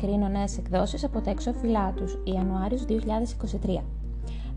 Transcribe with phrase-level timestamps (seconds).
[0.00, 3.82] κρίνω νέες εκδόσεις από τα εξώφυλλά τους, Ιανουάριος 2023.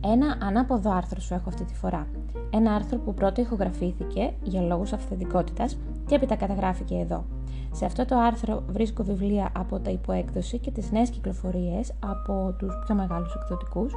[0.05, 2.07] Ένα ανάποδο άρθρο σου έχω αυτή τη φορά.
[2.49, 7.25] Ένα άρθρο που πρώτα ηχογραφήθηκε για λόγους αυθεντικότητας και έπειτα καταγράφηκε εδώ.
[7.71, 12.79] Σε αυτό το άρθρο βρίσκω βιβλία από τα υποέκδοση και τις νέες κυκλοφορίες από τους
[12.85, 13.93] πιο μεγάλους εκδοτικούς,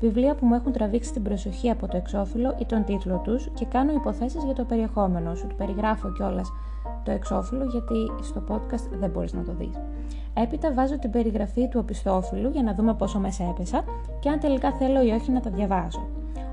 [0.00, 3.64] βιβλία που μου έχουν τραβήξει την προσοχή από το εξώφυλλο ή τον τίτλο τους και
[3.64, 6.52] κάνω υποθέσεις για το περιεχόμενο σου, του περιγράφω κιόλας
[7.02, 9.80] το εξώφυλλο γιατί στο podcast δεν μπορείς να το δεις.
[10.34, 13.84] Έπειτα βάζω την περιγραφή του οπισθόφυλλου για να δούμε πόσο μέσα έπεσα
[14.20, 16.06] και αν τελικά θέλω ή όχι να τα διαβάζω.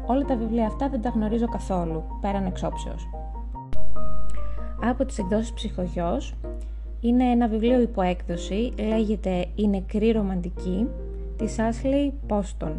[0.06, 3.10] Όλα τα βιβλία αυτά δεν τα γνωρίζω καθόλου, πέραν εξόψεως.
[4.82, 6.36] Από τις εκδόσεις Ψυχογιός
[7.02, 10.88] είναι ένα βιβλίο υποέκδοση, λέγεται «Η νεκρή ρομαντική»
[11.38, 12.73] της Ashley Poston.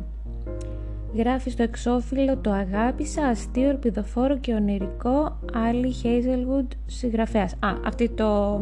[1.14, 7.52] Γράφει στο εξώφυλλο «Το αγάπησα, αστείο, ορπιδοφόρο και ονειρικό, άλλη Hazelwood συγγραφέας».
[7.52, 8.60] Α, αυτή το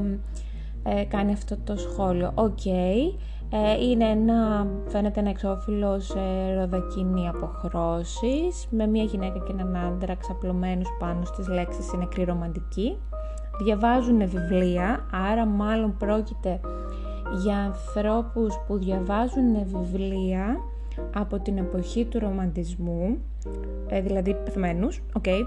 [0.82, 2.32] ε, κάνει αυτό το σχόλιο.
[2.34, 3.18] OK, okay.
[3.50, 6.20] ε, είναι ένα, φαίνεται ένα εξώφυλλο σε
[6.54, 12.98] ροδακινί αποχρώσεις με μια γυναίκα και έναν άντρα ξαπλωμένους πάνω στις λέξεις Οι νεκροί ρομαντικοί.
[13.64, 16.60] Διαβάζουν βιβλία, άρα μάλλον πρόκειται
[17.42, 20.56] για ανθρώπους που διαβάζουν βιβλία
[21.14, 23.18] από την εποχή του ρομαντισμού,
[23.88, 25.40] ε, δηλαδή πεθαμένους, okay,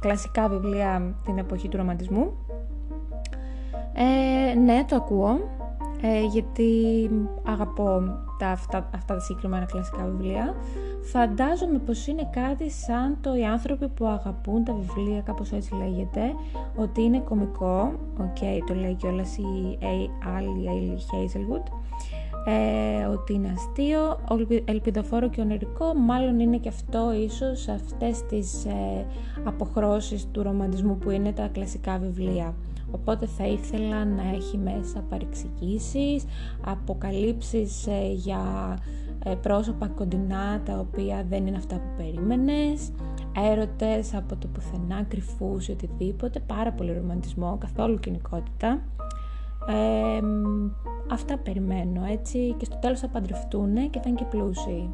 [0.00, 2.32] κλασικά βιβλία την εποχή του ρομαντισμού
[3.98, 5.40] ε, ναι, το ακούω,
[6.02, 6.70] ε, γιατί
[7.42, 8.02] αγαπώ
[8.38, 10.54] τα, αυτά, αυτά τα συγκεκριμένα κλασικά βιβλία.
[11.02, 16.20] Φαντάζομαι πως είναι κάτι σαν το «Οι άνθρωποι που αγαπούν τα βιβλία», κάπως έτσι λέγεται,
[16.76, 19.78] ότι είναι κομικό, οκ, το λέει κιόλας η
[20.36, 21.72] Ali, Ali Hazelwood,
[22.48, 24.18] ε, ότι είναι αστείο,
[24.64, 29.06] ελπιδοφόρο και ονειρικό, μάλλον είναι και αυτό ίσως αυτές τις ε,
[29.44, 32.54] αποχρώσεις του ρομαντισμού που είναι τα κλασικά βιβλία.
[32.90, 36.24] Οπότε θα ήθελα να έχει μέσα παρεξηγήσεις,
[36.64, 38.78] αποκαλύψεις ε, για
[39.24, 42.92] ε, πρόσωπα κοντινά τα οποία δεν είναι αυτά που περίμενες,
[43.52, 48.82] έρωτες από το πουθενά, κρυφούς ή οτιδήποτε, πάρα πολύ ρομαντισμό, καθόλου κοινικότητα.
[49.68, 50.20] Ε,
[51.10, 54.90] αυτά περιμένω έτσι και στο τέλος θα παντρευτούν και θα είναι και πλούσιοι.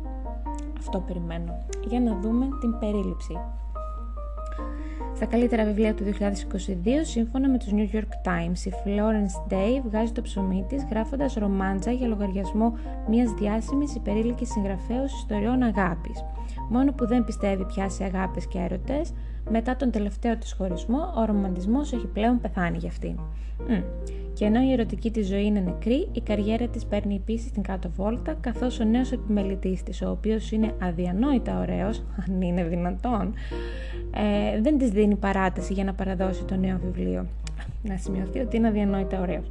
[0.78, 1.59] Αυτό περιμένω.
[1.88, 3.38] Για να δούμε την περίληψη
[5.22, 6.15] στα καλύτερα βιβλία του 2022
[7.03, 8.66] σύμφωνα με τους New York Times.
[8.66, 12.72] Η Florence Day βγάζει το ψωμί της γράφοντας ρομάντζα για λογαριασμό
[13.09, 16.25] μιας διάσημης υπερήλικης συγγραφέως ιστοριών αγάπης.
[16.69, 19.12] Μόνο που δεν πιστεύει πια σε αγάπες και έρωτες,
[19.50, 23.19] μετά τον τελευταίο της χωρισμό, ο ρομαντισμός έχει πλέον πεθάνει για αυτήν.
[24.34, 27.91] Και ενώ η ερωτική της ζωή είναι νεκρή, η καριέρα της παίρνει επίσης την κάτω
[27.97, 33.34] βόλτα, καθώς ο νέος επιμελητής της, ο οποίος είναι αδιανόητα ωραίος, αν είναι δυνατόν,
[34.15, 37.26] ε, δεν της δίνει παράταση για να παραδώσει το νέο βιβλίο.
[37.82, 39.50] Να σημειωθεί ότι είναι αδιανόητα ωραίος.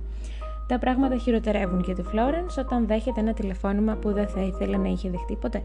[0.67, 4.87] Τα πράγματα χειροτερεύουν για τη Φλόρενς όταν δέχεται ένα τηλεφώνημα που δεν θα ήθελε να
[4.87, 5.63] είχε δεχτεί ποτέ.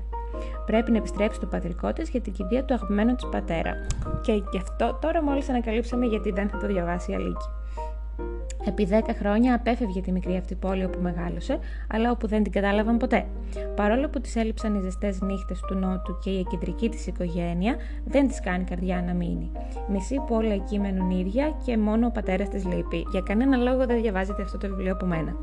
[0.67, 3.73] Πρέπει να επιστρέψει στο πατρικό της για την κηδεία του αγαπημένου της πατέρα.
[4.23, 7.49] Και γι' αυτό τώρα μόλις ανακαλύψαμε γιατί δεν θα το διαβάσει η Αλίκη.
[8.69, 12.97] Επί 10 χρόνια απέφευγε τη μικρή αυτή πόλη όπου μεγάλωσε, αλλά όπου δεν την κατάλαβαν
[12.97, 13.27] ποτέ.
[13.77, 18.29] Παρόλο που της έλειψαν οι ζεστές νύχτες του Νότου και η κεντρική της οικογένεια, δεν
[18.29, 19.51] της κάνει καρδιά να μείνει.
[19.89, 23.07] Μισή που όλα εκεί μένουν ίδια και μόνο ο πατέρας της λείπει.
[23.11, 25.37] Για κανένα λόγο δεν διαβάζετε αυτό το βιβλίο από μένα.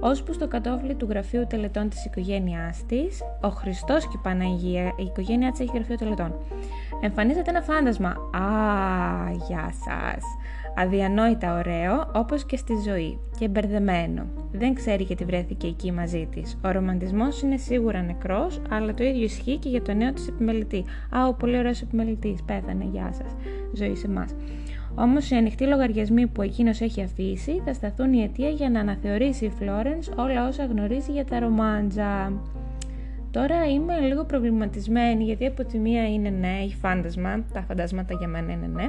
[0.00, 5.04] Ώσπου στο κατόφλι του γραφείου τελετών της οικογένειάς της, ο Χριστός και η Παναγία, η
[5.04, 6.34] οικογένειά της έχει γραφείο τελετών.
[7.00, 8.08] Εμφανίζεται ένα φάντασμα.
[8.08, 8.50] Α,
[9.48, 10.24] γεια σας
[10.76, 14.26] αδιανόητα ωραίο όπως και στη ζωή και μπερδεμένο.
[14.52, 16.58] Δεν ξέρει γιατί βρέθηκε εκεί μαζί της.
[16.64, 20.84] Ο ρομαντισμός είναι σίγουρα νεκρός, αλλά το ίδιο ισχύει και για το νέο της επιμελητή.
[21.10, 23.36] Α, ο πολύ ωραίος επιμελητής, πέθανε, γεια σας,
[23.72, 24.34] ζωή σε εμάς.
[24.94, 29.44] Όμως οι ανοιχτοί λογαριασμοί που εκείνος έχει αφήσει θα σταθούν η αιτία για να αναθεωρήσει
[29.44, 32.32] η Φλόρενς όλα όσα γνωρίζει για τα ρομάντζα.
[33.30, 38.28] Τώρα είμαι λίγο προβληματισμένη γιατί από τη μία είναι ναι, έχει φάντασμα, τα φαντάσματα για
[38.28, 38.88] μένα είναι ναι.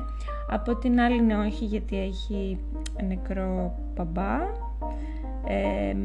[0.50, 2.60] Από την άλλη είναι όχι γιατί έχει
[3.08, 4.40] νεκρό παμπά.
[5.46, 5.96] Ε,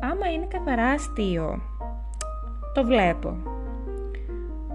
[0.00, 1.60] άμα είναι καθαρά αστείο,
[2.74, 3.36] το βλέπω.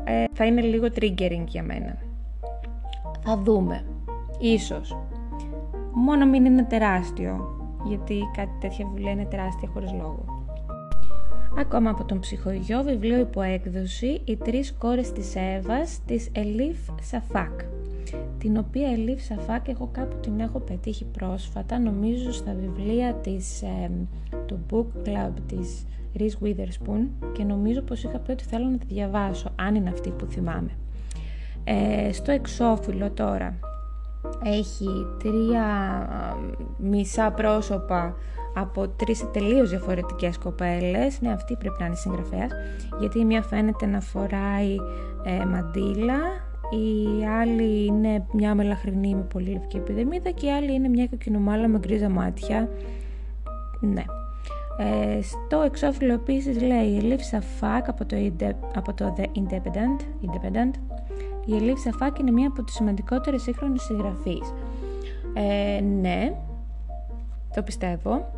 [0.03, 1.97] Ε, θα είναι λίγο triggering για μένα.
[3.23, 3.85] Θα δούμε.
[4.39, 4.97] Ίσως.
[5.93, 10.42] Μόνο μην είναι τεράστιο, γιατί κάτι τέτοια βιβλία είναι τεράστια χωρίς λόγο.
[11.57, 17.61] Ακόμα από τον ψυχογειό βιβλίο υποέκδοση «Οι τρεις κόρες της Εύας» της Ελίφ Σαφάκ
[18.37, 23.91] την οποία Ελίφ Σαφάκ εγώ κάπου την έχω πετύχει πρόσφατα νομίζω στα βιβλία της, ε,
[24.45, 25.85] του Book Club της
[26.19, 30.09] Reese Witherspoon και νομίζω πως είχα πει ότι θέλω να τη διαβάσω αν είναι αυτή
[30.09, 30.71] που θυμάμαι.
[31.63, 33.59] Ε, στο εξώφυλλο τώρα
[34.43, 34.89] έχει
[35.23, 35.65] τρία
[36.77, 38.15] μισά πρόσωπα
[38.55, 41.21] από τρεις τελείως διαφορετικές κοπέλες.
[41.21, 42.51] Ναι, αυτή πρέπει να είναι συγγραφέας,
[42.99, 44.75] γιατί η μία φαίνεται να φοράει
[45.23, 46.19] ε, μαντίλα,
[46.69, 51.67] η άλλη είναι μια μελαχρινή με πολύ λευκή επιδεμίδα και η άλλη είναι μια κοκκινομάλα
[51.67, 52.69] με γκρίζα μάτια.
[53.79, 54.03] Ναι.
[54.77, 58.15] Ε, στο εξώφυλλο επίσης λέει η Ελίφ Σαφάκ από το,
[58.75, 60.73] από το The Independent, Independent.
[61.45, 64.53] Η Ελίφ Σαφάκ είναι μία από τις σημαντικότερες σύγχρονες συγγραφείς.
[65.33, 66.33] Ε, ναι,
[67.55, 68.31] το πιστεύω.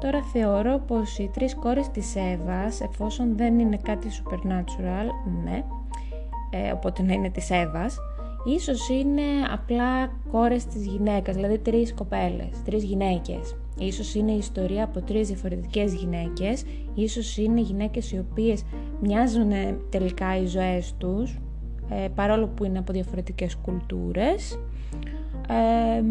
[0.00, 5.06] Τώρα θεωρώ πως οι τρεις κόρες της Εύας, εφόσον δεν είναι κάτι supernatural,
[5.44, 5.64] ναι,
[6.50, 7.98] ε, οπότε να είναι της Εύας,
[8.44, 13.56] ίσως είναι απλά κόρες της γυναίκας, δηλαδή τρεις κοπέλες, τρεις γυναίκες.
[13.78, 16.64] Ίσως είναι η ιστορία από τρεις διαφορετικές γυναίκες,
[16.94, 18.64] ίσως είναι γυναίκες οι οποίες
[19.00, 19.50] μοιάζουν
[19.88, 21.40] τελικά οι ζωές τους,
[21.88, 24.58] ε, παρόλο που είναι από διαφορετικές κουλτούρες.
[25.48, 26.02] Ε,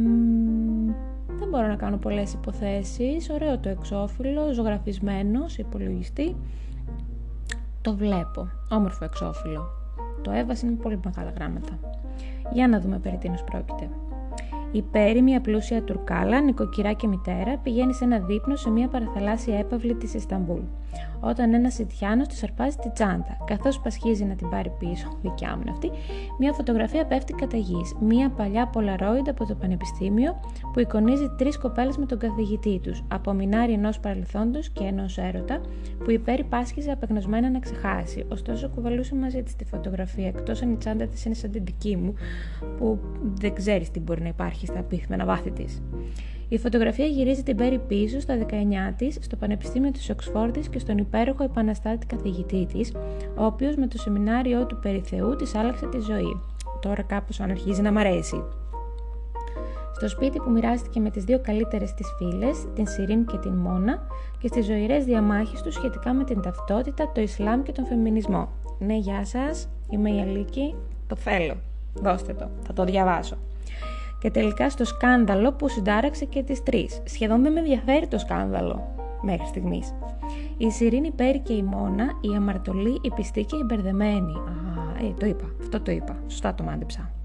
[1.50, 3.30] δεν μπορώ να κάνω πολλές υποθέσεις.
[3.30, 6.36] Ωραίο το εξώφυλλο, ζωγραφισμένος σε υπολογιστή.
[7.82, 8.50] Το βλέπω.
[8.70, 9.68] Όμορφο εξώφυλλο.
[10.22, 11.80] Το έβασε με πολύ μεγάλα γράμματα.
[12.54, 13.90] Για να δούμε περί τίνος πρόκειται.
[14.72, 19.58] Η Πέρι, μια πλούσια τουρκάλα, νοικοκυρά και μητέρα, πηγαίνει σε ένα δείπνο σε μια παραθαλάσσια
[19.58, 20.62] έπαυλη της Ισταμπούλ.
[21.20, 23.38] Όταν ένας Ιτιάνος τη αρπάζει τη τσάντα.
[23.46, 25.92] Καθώς πασχίζει να την πάρει πίσω, δικιά μου αυτή,
[26.40, 27.96] μια φωτογραφία πέφτει κατά γης.
[28.00, 30.40] Μια παλιά Polaroid από το Πανεπιστήμιο
[30.74, 35.62] που εικονίζει τρεις κοπέλες με τον καθηγητή τους, από μινάρι ενός παρελθόντος και ενός έρωτα,
[36.04, 38.26] που η Πέρι πάσχιζε απεγνωσμένα να ξεχάσει.
[38.30, 41.96] Ωστόσο, κουβαλούσε μαζί της τη φωτογραφία, εκτός αν η τσάντα της είναι σαν την δική
[41.96, 42.14] μου,
[42.78, 43.00] που
[43.40, 45.82] δεν ξέρεις τι μπορεί να υπάρχει στα πύχμενα βάθη της.
[46.52, 50.98] Η φωτογραφία γυρίζει την Πέρι πίσω στα 19 της στο Πανεπιστήμιο της Οξφόρδη και στον
[50.98, 52.92] υπέροχο επαναστάτη καθηγητή της,
[53.36, 56.42] ο οποίος με το σεμινάριό του περί Θεού της άλλαξε τη ζωή.
[56.82, 58.44] Τώρα κάπως αν αρχίζει να μ' αρέσει.
[59.96, 64.08] Στο σπίτι που μοιράστηκε με τις δύο καλύτερες της φίλες, την Σιρήν και την Μόνα,
[64.40, 68.50] και στις ζωηρές διαμάχες τους σχετικά με την ταυτότητα, το Ισλάμ και τον φεμινισμό.
[68.80, 70.76] Ναι, γεια σας, είμαι η Αλίκη,
[71.08, 71.56] το θέλω.
[71.94, 73.38] Δώστε το, θα το διαβάσω
[74.20, 77.02] και τελικά στο σκάνδαλο που συντάραξε και τις τρεις.
[77.06, 79.94] Σχεδόν δεν με ενδιαφέρει το σκάνδαλο μέχρι στιγμής.
[80.58, 84.34] Η Σιρήνη Πέρι και η Μόνα, η αμαρτωλή, η πιστή και η μπερδεμένη.
[84.34, 87.19] Α, ε, το είπα, αυτό το είπα, σωστά το μάντεψα.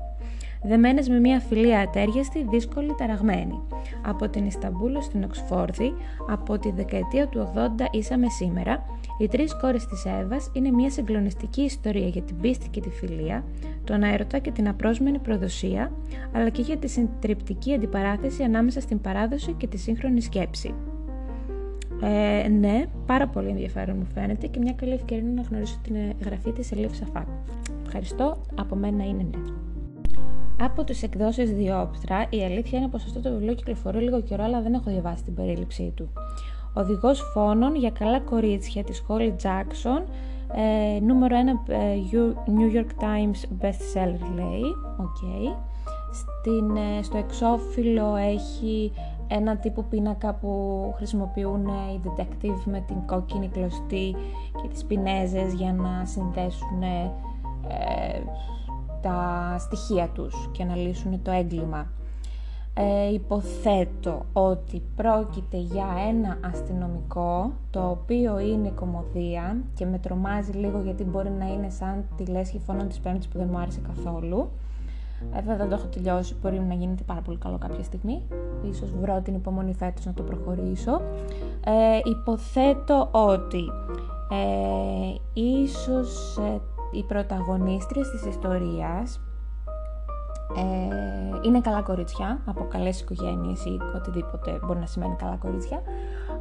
[0.67, 3.63] Δεμένες με μια φιλία ατέριαστη, δύσκολη, ταραγμένη.
[4.07, 5.95] Από την Ισταμπούλο στην Οξφόρδη,
[6.31, 8.85] από τη δεκαετία του 80 ήσαμε σήμερα,
[9.19, 13.45] οι τρεις κόρες της Εύας είναι μια συγκλονιστική ιστορία για την πίστη και τη φιλία,
[13.85, 15.93] τον αερωτά και την απρόσμενη προδοσία,
[16.33, 20.75] αλλά και για τη συντριπτική αντιπαράθεση ανάμεσα στην παράδοση και τη σύγχρονη σκέψη.
[22.03, 26.53] Ε, ναι, πάρα πολύ ενδιαφέρον μου φαίνεται και μια καλή ευκαιρία να γνωρίσω την γραφή
[26.53, 27.27] της Ελίφ Σαφάκ.
[27.87, 29.39] Ευχαριστώ, από μένα είναι ναι.
[30.61, 34.61] Από τις εκδόσεις Διόπτρα, η αλήθεια είναι πως αυτό το βιβλίο κυκλοφορεί λίγο καιρό, αλλά
[34.61, 36.09] δεν έχω διαβάσει την περίληψή του.
[36.75, 40.03] Οδηγός φόνων για καλά κορίτσια της Holly Jackson,
[40.57, 41.77] ε, νούμερο 1 ε,
[42.47, 44.63] New York Times best seller λέει,
[45.01, 45.57] okay.
[46.13, 48.93] Στην, ε, στο εξώφυλλο έχει
[49.29, 54.17] ένα τύπο πίνακα που χρησιμοποιούν οι detective με την κόκκινη κλωστή
[54.63, 57.11] και τις πινέζες για να συνδέσουν ε,
[59.05, 61.87] τα στοιχεία τους και να λύσουν το έγκλημα.
[62.75, 70.81] Ε, υποθέτω ότι πρόκειται για ένα αστυνομικό το οποίο είναι κομμωδία και με τρομάζει λίγο
[70.81, 74.49] γιατί μπορεί να είναι σαν τη λέσχη φωνών της πέμπτης που δεν μου άρεσε καθόλου.
[75.35, 78.23] Ε, βέβαια δεν το έχω τελειώσει, μπορεί να γίνεται πάρα πολύ καλό κάποια στιγμή.
[78.71, 81.01] Ίσως βρω την υπομονή φέτος να το προχωρήσω.
[81.65, 83.65] Ε, υποθέτω ότι
[84.31, 86.61] ε, ίσως ε,
[86.95, 89.21] οι πρωταγωνίστριες της ιστορίας
[90.57, 92.41] ε, είναι καλά κορίτσια.
[92.45, 95.83] Από καλές οικογένειες ή οτιδήποτε μπορεί να σημαίνει καλά κορίτσια.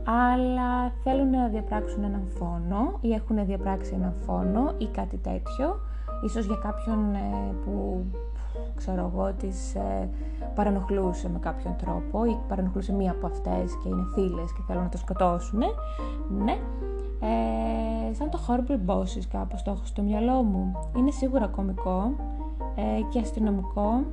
[0.03, 5.79] Αλλά θέλουν να διαπράξουν έναν φόνο ή έχουν διαπράξει έναν φόνο ή κάτι τέτοιο.
[6.25, 8.05] Ίσως για κάποιον ε, που
[8.75, 10.09] ξέρω εγώ τις ε,
[10.55, 14.89] παρανοχλούσε με κάποιον τρόπο ή παρανοχλούσε μία από αυτές και είναι φίλες και θέλουν να
[14.89, 15.59] το σκοτώσουν
[16.45, 16.57] ναι
[17.23, 22.15] ε, σαν το Horrible Bosses κάπως το έχω στο μυαλό μου είναι σίγουρα κομικό
[22.75, 24.03] ε, και αστυνομικό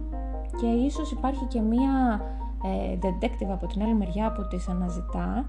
[0.60, 2.22] και ίσως υπάρχει και μία
[2.64, 5.46] ε, detective από την άλλη μεριά που τις αναζητά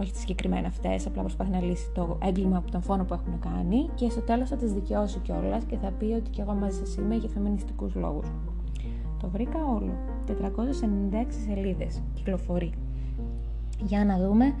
[0.00, 3.38] όχι τις συγκεκριμένα αυτές, απλά προσπαθεί να λύσει το έγκλημα από τον φόνο που έχουν
[3.38, 6.78] κάνει και στο τέλος θα τις δικαιώσει κιόλας και θα πει ότι κι εγώ μαζί
[6.78, 8.26] σας είμαι για φεμινιστικούς λόγους.
[9.20, 9.92] Το βρήκα όλο.
[10.26, 12.72] 496 σελίδες κυκλοφορεί.
[13.82, 14.54] Για να δούμε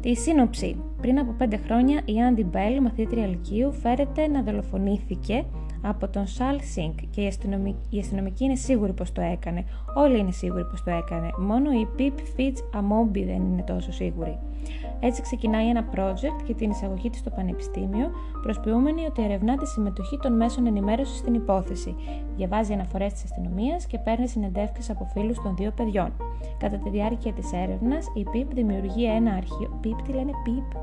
[0.00, 0.76] τη σύνοψη.
[1.00, 5.44] Πριν από 5 χρόνια η Άντι Μπέλ, μαθήτρια Λυκείου, φέρεται να δολοφονήθηκε
[5.88, 9.64] από τον Σαλ Σινκ και η αστυνομική, η αστυνομική είναι σίγουρη πως το έκανε.
[9.94, 11.30] Όλοι είναι σίγουροι πως το έκανε.
[11.38, 14.38] Μόνο η Pip Fitz Amobi δεν είναι τόσο σίγουρη.
[15.00, 18.10] Έτσι ξεκινάει ένα project και την εισαγωγή της στο Πανεπιστήμιο,
[18.42, 21.94] προσποιούμενη ότι ερευνά τη συμμετοχή των μέσων ενημέρωσης στην υπόθεση.
[22.36, 26.12] Διαβάζει αναφορές της αστυνομίας και παίρνει συνεντεύξεις από φίλους των δύο παιδιών.
[26.58, 29.80] Κατά τη διάρκεια της έρευνας, η Pip δημιουργεί ένα αρχείο.
[29.84, 30.76] Pip, τι λένε, Pip,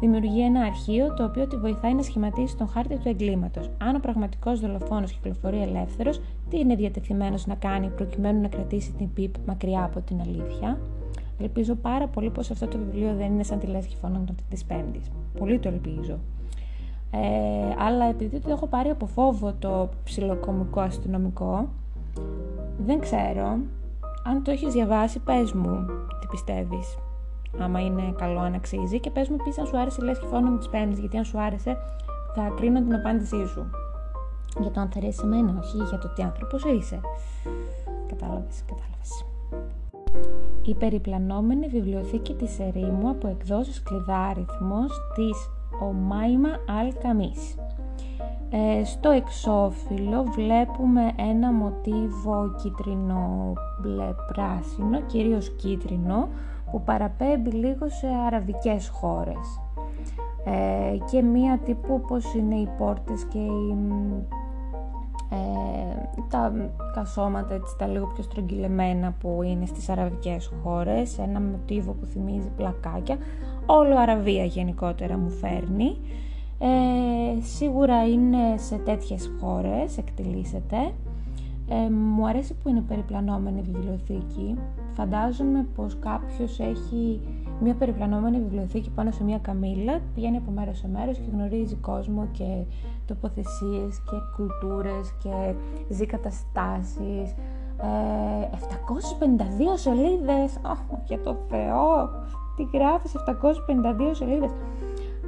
[0.00, 3.70] δημιουργεί ένα αρχείο το οποίο τη βοηθάει να σχηματίσει τον χάρτη του εγκλήματος.
[3.78, 9.12] Αν ο πραγματικός δολοφόνος κυκλοφορεί ελεύθερος, τι είναι διατεθειμένος να κάνει προκειμένου να κρατήσει την
[9.12, 10.78] Πιπ μακριά από την αλήθεια;
[11.38, 15.10] Ελπίζω πάρα πολύ πως αυτό το βιβλίο δεν είναι σαν τη λέσχη φωνών της Πέμπτης.
[15.38, 16.18] Πολύ το ελπίζω.
[17.10, 17.18] Ε,
[17.78, 21.68] αλλά επειδή το έχω πάρει από φόβο το ψιλοκομικό αστυνομικό,
[22.86, 23.58] δεν ξέρω.
[24.24, 25.84] Αν το έχεις διαβάσει, πες μου
[26.20, 26.96] τι πιστεύεις
[27.58, 29.00] άμα είναι καλό, αν αξίζει.
[29.00, 31.40] Και πες μου επίσης αν σου άρεσε λες και φόνο τη πέμπτη, γιατί αν σου
[31.40, 31.76] άρεσε
[32.34, 33.70] θα κρίνω την απάντησή σου.
[34.60, 37.00] Για το αν θα αρέσει εμένα, όχι για το τι άνθρωπος είσαι.
[38.08, 39.24] Κατάλαβες, κατάλαβες.
[40.62, 46.48] Η περιπλανόμενη βιβλιοθήκη της ερήμου από εκδόσεις κλειδάριθμος της Ομάιμα
[46.80, 47.54] Αλ Καμής.
[48.50, 56.28] Ε, στο εξώφυλλο βλέπουμε ένα μοτίβο κίτρινο μπλε πράσινο, κυρίως κίτρινο,
[56.70, 59.60] που παραπέμπει λίγο σε αραβικές χώρες.
[60.44, 63.76] Ε, και μία τύπου όπως είναι οι πόρτες και οι,
[65.30, 66.52] ε, τα
[66.94, 72.50] κασώματα έτσι, τα λίγο πιο στρογγυλεμένα που είναι στις αραβικές χώρες ένα μοτίβο που θυμίζει
[72.56, 73.16] πλακάκια
[73.66, 75.96] όλο Αραβία γενικότερα μου φέρνει.
[76.58, 80.76] Ε, σίγουρα είναι σε τέτοιες χώρες εκτελήσεται.
[81.68, 84.58] Ε, μου αρέσει που είναι περιπλανόμενη βιβλιοθήκη.
[84.94, 87.20] Φαντάζομαι πως κάποιος έχει
[87.60, 92.28] μια περιπλανόμενη βιβλιοθήκη πάνω σε μια καμήλα, πηγαίνει από μέρος σε μέρος και γνωρίζει κόσμο
[92.32, 92.64] και
[93.06, 95.54] τοποθεσίες και κουλτούρες και
[95.88, 97.34] ζει καταστάσεις.
[97.76, 100.58] Ε, 752 σελίδες!
[100.62, 102.10] Oh, για το Θεό!
[102.56, 104.50] Τι γράφεις 752 σελίδες!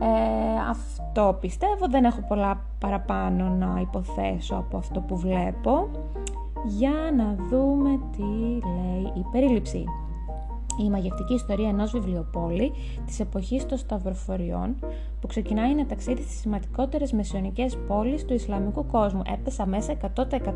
[0.00, 5.88] Ε, αυτό πιστεύω, δεν έχω πολλά παραπάνω να υποθέσω από αυτό που βλέπω
[6.66, 9.84] για να δούμε τι λέει η περίληψη.
[10.84, 12.72] Η μαγευτική ιστορία ενός βιβλιοπόλη
[13.06, 14.76] της εποχής των Σταυροφοριών
[15.20, 19.22] που ξεκινάει ένα ταξίδι στις σημαντικότερες μεσαιωνικές πόλεις του Ισλαμικού κόσμου.
[19.32, 19.92] Έπεσα μέσα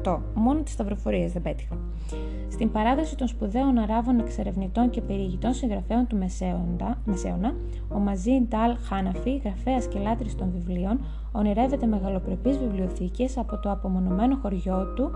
[0.04, 0.18] 100%.
[0.34, 1.76] Μόνο τις Σταυροφορίες δεν πέτυχα.
[2.50, 6.16] Στην παράδοση των σπουδαίων Αράβων εξερευνητών και περιηγητών συγγραφέων του
[7.04, 7.54] Μεσαίωνα,
[7.88, 11.00] ο Μαζί Ντάλ Χάναφη, γραφέας και λάτρης των βιβλίων,
[11.32, 15.10] ονειρεύεται μεγαλοπρεπείς βιβλιοθήκες από το απομονωμένο χωριό του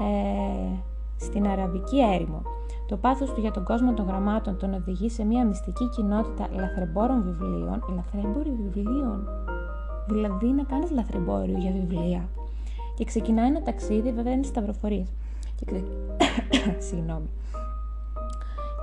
[0.00, 0.76] ε,
[1.16, 2.42] στην Αραβική έρημο.
[2.88, 7.22] Το πάθος του για τον κόσμο των γραμμάτων τον οδηγεί σε μια μυστική κοινότητα λαθρεμπόρων
[7.22, 7.82] βιβλίων.
[7.94, 9.28] Λαθρεμπόροι βιβλίων;
[10.06, 12.28] Δηλαδή να κάνεις λαθρεμπόριο για βιβλία.
[12.94, 15.08] Και ξεκινάει ένα ταξίδι, βέβαια είναι σταυροφορίες.
[15.56, 15.84] Και, ξε...
[16.88, 17.28] Συγγνώμη.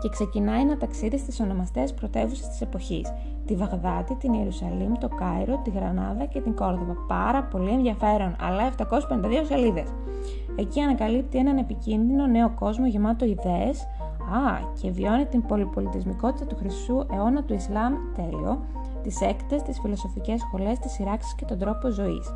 [0.02, 3.14] Και ξεκινάει ένα ταξίδι στις ονομαστές πρωτεύουσες της εποχής.
[3.46, 6.96] Τη Βαγδάτη, την Ιερουσαλήμ, το Κάιρο, τη Γρανάδα και την Κόρδοβα.
[7.08, 9.88] Πάρα πολύ ενδιαφέρον, αλλά 752 σελίδες.
[10.56, 13.88] Εκεί ανακαλύπτει έναν επικίνδυνο νέο κόσμο γεμάτο ιδέες,
[14.32, 18.64] Α, και βιώνει την πολυπολιτισμικότητα του χρυσού αιώνα του Ισλάμ τέλειο,
[19.04, 22.34] τις έκτες, τις φιλοσοφικές σχολές, τις σειράξεις και τον τρόπο ζωής.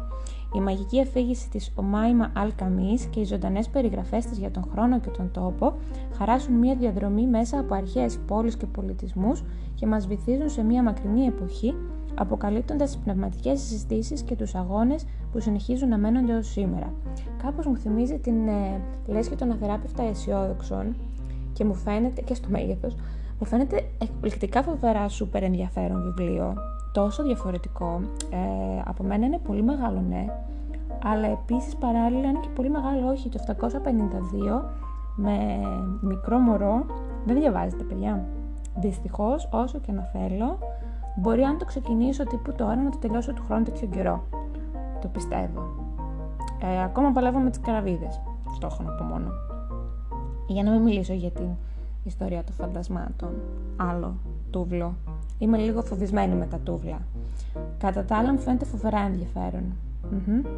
[0.56, 5.00] Η μαγική αφήγηση της Ομάιμα Αλ Καμής και οι ζωντανές περιγραφές της για τον χρόνο
[5.00, 5.74] και τον τόπο
[6.18, 9.44] χαράσουν μια διαδρομή μέσα από αρχαίες πόλεις και πολιτισμούς
[9.76, 11.76] και μας βυθίζουν σε μια μακρινή εποχή,
[12.16, 16.94] αποκαλύπτοντας τις πνευματικές συζητήσεις και τους αγώνες που συνεχίζουν να μένονται ως σήμερα.
[17.44, 20.96] Κάπως μου θυμίζει την ε, λέσχη των αθεράπευτα αισιόδοξων
[21.54, 22.96] και μου φαίνεται και στο μέγεθος,
[23.40, 26.54] μου φαίνεται εκπληκτικά φοβερά σούπερ ενδιαφέρον βιβλίο.
[26.94, 28.02] Τόσο διαφορετικό.
[28.30, 30.26] Ε, από μένα είναι πολύ μεγάλο ναι,
[31.04, 33.30] αλλά επίσης παράλληλα είναι και πολύ μεγάλο όχι.
[33.30, 34.62] Το 752
[35.16, 35.38] με
[36.02, 36.86] μικρό μωρό
[37.26, 38.26] δεν διαβάζετε παιδιά.
[38.76, 40.58] Δυστυχώς, όσο και να θέλω,
[41.16, 44.24] μπορεί αν το ξεκινήσω τύπου τώρα να το τελειώσω του χρόνου τέτοιο καιρό.
[45.02, 45.62] Το πιστεύω.
[46.62, 48.22] Ε, ακόμα παλεύω με τις καραβίδες.
[48.50, 49.32] Αυτό έχω να πω μόνο.
[50.48, 51.48] Για να μην μιλήσω για την
[52.04, 53.30] ιστορία των φαντασμάτων.
[53.76, 54.16] Άλλο
[54.50, 54.96] τούβλο.
[55.38, 57.02] Είμαι λίγο φοβισμένη με τα τούβλα.
[57.78, 59.10] Κατά τα άλλα μου φαίνεται φοβερά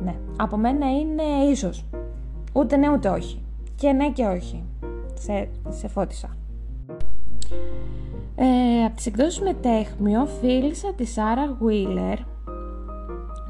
[0.04, 0.16] ναι.
[0.38, 1.86] Από μένα είναι ίσως.
[2.54, 3.44] Ούτε ναι ούτε όχι.
[3.76, 4.64] Και ναι και όχι.
[5.14, 6.30] Σε, σε φώτισα.
[8.36, 12.18] Ε, από τις εκδόσεις με τέχμιο φίλησα τη Σάρα Wheeler,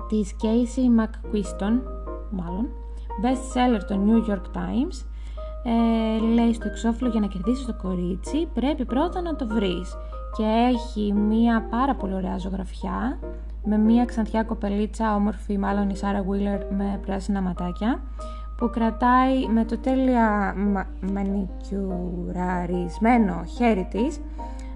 [0.08, 1.82] της Casey McQuiston,
[2.30, 2.68] μάλλον,
[3.22, 5.06] best seller του New York Times,
[5.68, 9.96] ε, λέει στο εξώφυλλο για να κερδίσεις το κορίτσι πρέπει πρώτα να το βρεις.
[10.38, 13.20] Και έχει μία πάρα πολύ ωραία ζωγραφιά
[13.64, 18.02] με μία ξανθιά κοπελίτσα όμορφη μάλλον η Σάρα Wheeler με πράσινα ματάκια
[18.58, 20.56] που κρατάει με το τέλεια
[21.14, 24.20] μανικιουραρισμένο χέρι της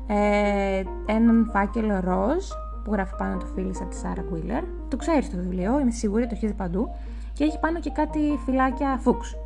[0.08, 2.46] ε, έναν φάκελο ροζ
[2.84, 4.64] που γράφει πάνω το φίλησα της Σάρα Wheeler.
[4.88, 6.90] Το ξέρεις το βιβλίο, είμαι σίγουρη, το έχει παντού.
[7.34, 9.39] Και έχει πάνω και κάτι φυλάκια φούξ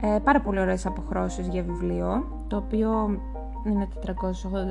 [0.00, 3.20] ε, πάρα πολύ ωραίες αποχρώσεις για βιβλίο το οποίο
[3.66, 4.10] είναι 480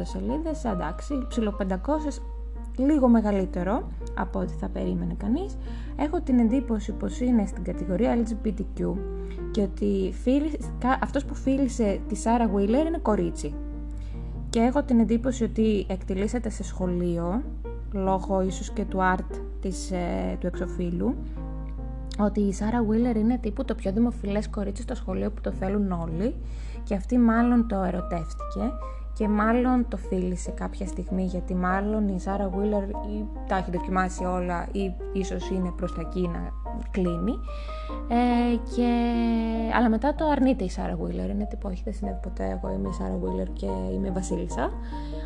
[0.03, 1.75] σελίδες εντάξει, ψηλό 500
[2.77, 5.57] λίγο μεγαλύτερο από ό,τι θα περίμενε κανείς.
[5.95, 8.93] Έχω την εντύπωση πως είναι στην κατηγορία LGBTQ
[9.51, 10.13] και ότι
[11.01, 13.53] αυτός που φίλησε τη Σάρα Wheeler είναι κορίτσι.
[14.49, 17.41] Και έχω την εντύπωση ότι εκτελήσεται σε σχολείο
[17.91, 21.15] λόγω ίσως και του art της, ε, του εξοφίλου
[22.19, 25.91] ότι η Σάρα Wheeler είναι τύπου το πιο δημοφιλές κορίτσι στο σχολείο που το θέλουν
[25.91, 26.35] όλοι
[26.83, 28.71] και αυτή μάλλον το ερωτεύτηκε
[29.13, 34.23] και μάλλον το φίλησε κάποια στιγμή γιατί μάλλον η Σάρα Wheeler ή τα έχει δοκιμάσει
[34.23, 36.51] όλα ή ίσως είναι προς τα εκεί να
[36.91, 37.39] κλείνει.
[38.07, 38.89] Ε, και...
[39.75, 42.59] αλλά μετά το αρνείται η Σάρα Wheeler είναι τύπου όχι δεν συνέβη ποτέ.
[42.63, 44.71] Εγώ είμαι η Σάρα Wheeler και είμαι η Βασίλισσα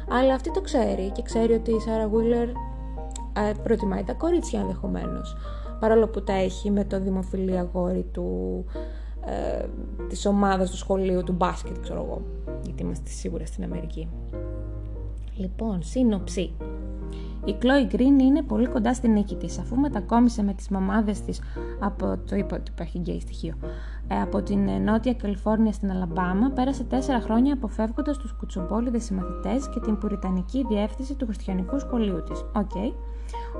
[0.10, 2.48] αλλά αυτή το ξέρει και ξέρει ότι η Σάρα Wheeler
[3.48, 5.36] ε, προτιμάει τα κορίτσια ενδεχομένως.
[5.80, 8.66] Παρόλο που τα έχει με το δημοφιλή αγόρι του
[9.26, 9.66] ε,
[10.08, 12.22] της ομάδας του σχολείου του μπάσκετ, ξέρω εγώ,
[12.64, 14.10] γιατί είμαστε σίγουρα στην Αμερική.
[15.36, 16.54] Λοιπόν, σύνοψη.
[17.46, 21.42] Η Chloe Green είναι πολύ κοντά στην νίκη της, αφού μετακόμισε με τις μαμάδες της
[21.80, 23.54] από το είπα ότι υπάρχει γκέι στοιχείο,
[24.08, 29.70] ε, από την ε, Νότια Καλιφόρνια στην Αλαμπάμα, πέρασε τέσσερα χρόνια αποφεύγοντας τους κουτσομπόλιδες συμμαθητές
[29.70, 32.40] και την πουριτανική διεύθυνση του χριστιανικού σχολείου της.
[32.40, 32.70] OK.
[32.74, 32.94] Okay.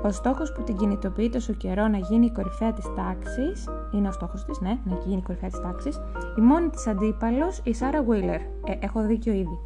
[0.02, 4.12] Ο στόχος που την κινητοποιεί τόσο καιρό να γίνει η κορυφαία της τάξης, είναι ο
[4.12, 6.00] στόχος της, ναι, να γίνει η κορυφαία της τάξης,
[6.38, 8.40] η μόνη της αντίπαλος η Σάρα Βίλερ.
[8.40, 9.58] Ε, έχω δίκιο ήδη.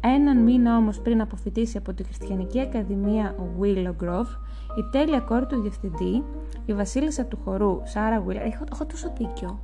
[0.00, 4.32] Έναν μήνα όμως πριν αποφοιτήσει από τη Χριστιανική Ακαδημία Willow Grove,
[4.78, 6.24] η τέλεια κόρη του διευθυντή,
[6.64, 9.60] η βασίλισσα του χορού Σάρα Βίλερ, έχω, έχω τόσο δίκιο.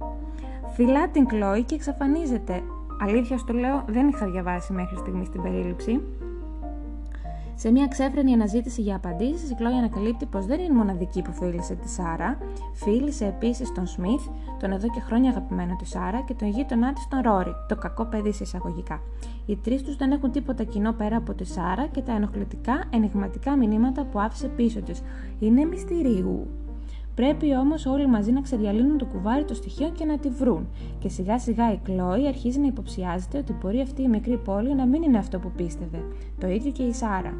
[0.72, 2.62] Φυλά την Κλόη και εξαφανίζεται.
[3.00, 6.00] Αλήθεια στο λέω, δεν είχα διαβάσει μέχρι στιγμής την περίληψη.
[7.62, 11.74] Σε μια ξέφρενη αναζήτηση για απαντήσεις, η Κλόη ανακαλύπτει πως δεν είναι μοναδική που φίλησε
[11.74, 12.38] τη Σάρα.
[12.72, 14.26] Φίλησε επίσης τον Σμιθ,
[14.60, 18.04] τον εδώ και χρόνια αγαπημένο της Σάρα, και τον γείτονά της τον Ρόρι, το κακό
[18.04, 19.00] παιδί σε εισαγωγικά.
[19.46, 23.56] Οι τρεις τους δεν έχουν τίποτα κοινό πέρα από τη Σάρα και τα ενοχλητικά, ενηγματικά
[23.56, 25.02] μηνύματα που άφησε πίσω της.
[25.38, 26.46] Είναι μυστηρίου.
[27.14, 30.68] Πρέπει όμως όλοι μαζί να ξεδιαλύνουν το κουβάρι των στοιχείων και να τη βρουν.
[30.98, 34.86] Και σιγά σιγά η Κλόη αρχίζει να υποψιάζεται ότι μπορεί αυτή η μικρή πόλη να
[34.86, 36.04] μην είναι αυτό που πίστευε.
[36.40, 37.34] Το ίδιο και η Σάρα.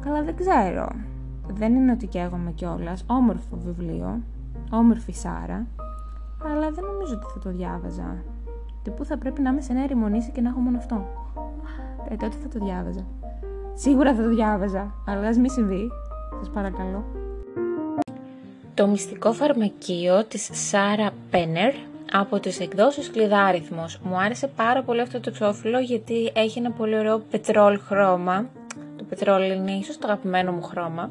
[0.00, 0.88] Καλά, δεν ξέρω.
[1.52, 3.04] Δεν είναι ότι καίγομαι κιόλας.
[3.06, 4.20] Όμορφο βιβλίο.
[4.70, 5.66] Όμορφη Σάρα.
[6.44, 8.22] Αλλά δεν νομίζω ότι θα το διάβαζα.
[8.82, 11.06] Τι που θα πρέπει να είμαι σε νέα ρημονήση και να έχω μόνο αυτό;
[12.08, 13.06] Ε, τότε θα το διάβαζα.
[13.74, 14.94] Σίγουρα θα το διάβαζα.
[15.06, 15.88] Αλλά ας μη συμβεί.
[16.38, 17.04] Σας παρακαλώ.
[18.78, 21.72] Το μυστικό φαρμακείο της Σάρα Πένερ
[22.12, 23.98] από τις εκδόσεις Κλειδάριθμος.
[24.02, 28.48] Μου άρεσε πάρα πολύ αυτό το εξώφυλλο γιατί έχει ένα πολύ ωραίο πετρόλ χρώμα.
[28.96, 31.10] Το πετρόλ είναι ίσως το αγαπημένο μου χρώμα.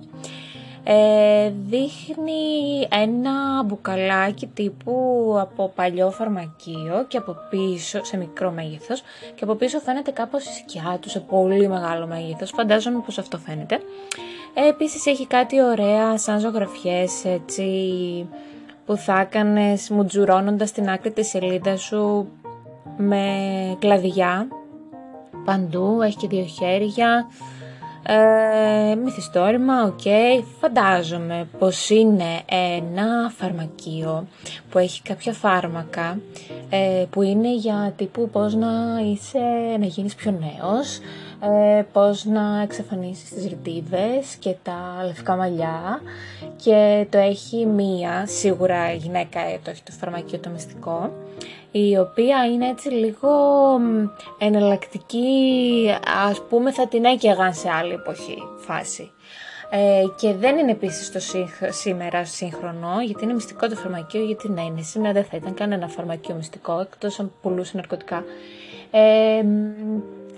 [0.90, 9.02] Ε, δείχνει ένα μπουκαλάκι τύπου από παλιό φαρμακείο και από πίσω, σε μικρό μέγεθος
[9.36, 13.38] και από πίσω φαίνεται κάπως η σκιά του σε πολύ μεγάλο μέγεθος, φαντάζομαι πως αυτό
[13.38, 13.80] φαίνεται.
[14.54, 17.70] Ε, επίσης έχει κάτι ωραία σαν ζωγραφιές έτσι
[18.86, 22.28] που θα έκανες μουτζουρώνοντας την άκρη της σελίδας σου
[22.98, 23.26] με
[23.80, 24.48] κλαδιά.
[25.46, 27.28] Παντού, έχει και δύο χέρια
[28.10, 30.00] ε, μυθιστόρημα, OK.
[30.04, 30.44] Okay.
[30.60, 32.42] Φαντάζομαι πως είναι
[32.76, 34.28] ένα φαρμακείο
[34.70, 36.20] που έχει κάποια φάρμακα
[36.70, 38.70] ε, που είναι για τύπου πώς να
[39.12, 39.40] είσαι,
[39.80, 41.00] να γίνεις πιο νέος,
[41.42, 46.02] ε, πώς να εξαφανίσεις τις ρητίδες και τα λευκά μαλλιά
[46.64, 51.12] και το έχει μία, σίγουρα η γυναίκα το έχει το φαρμακείο το μυστικό
[51.78, 53.30] η οποία είναι έτσι λίγο
[54.38, 55.90] εναλλακτική,
[56.28, 59.12] ας πούμε θα την έκαιγαν σε άλλη εποχή φάση.
[59.70, 61.20] Ε, και δεν είναι επίσης το
[61.70, 65.88] σήμερα σύγχρονο, γιατί είναι μυστικό το φαρμακείο, γιατί να είναι σήμερα δεν θα ήταν κανένα
[65.88, 68.24] φαρμακείο μυστικό, εκτός αν πουλούσε ναρκωτικά.
[68.92, 69.46] Ε,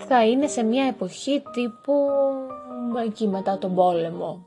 [0.08, 1.92] θα είναι σε μια εποχή τύπου
[3.06, 4.46] εκεί μετά τον πολεμο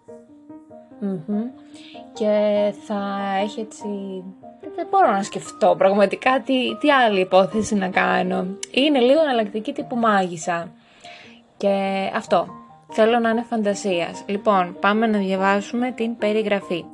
[2.14, 3.88] Και θα έχει έτσι
[4.76, 8.48] δεν μπορώ να σκεφτώ πραγματικά τι, τι άλλη υπόθεση να κάνω.
[8.72, 10.72] Είναι λίγο εναλλακτική τύπου μάγισσα.
[11.58, 12.48] Και αυτό.
[12.96, 14.24] Θέλω να είναι φαντασίας.
[14.26, 16.86] Λοιπόν, πάμε να διαβάσουμε την περιγραφή.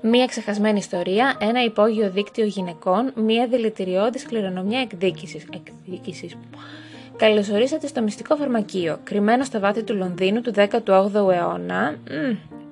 [0.00, 5.46] Μία ξεχασμένη ιστορία, ένα υπόγειο δίκτυο γυναικών, μία δηλητηριώδης κληρονομιά εκδίκησης.
[5.54, 6.36] εκδίκησης.
[7.16, 11.96] Καλωσορίσατε στο μυστικό φαρμακείο, κρυμμένο στα βάθη του Λονδίνου του 18ου αιώνα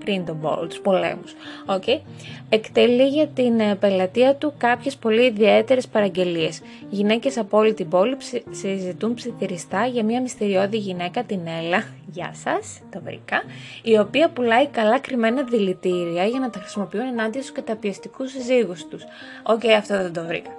[0.04, 1.34] πριν τον πόλο, τους πολέμους.
[1.66, 2.00] Okay.
[2.48, 6.60] Εκτελεί για την ε, πελατεία του κάποιες πολύ ιδιαίτερες παραγγελίες.
[6.90, 8.16] Γυναίκες από όλη την πόλη
[8.50, 13.42] συζητούν ψιθυριστά για μια μυστηριώδη γυναίκα, τη Νέλα, γεια σας, το βρήκα,
[13.82, 19.02] η οποία πουλάει καλά κρυμμένα δηλητήρια για να τα χρησιμοποιούν ενάντια στους καταπιεστικούς συζύγους τους.
[19.42, 20.50] OK, okay, αυτό δεν το βρήκα.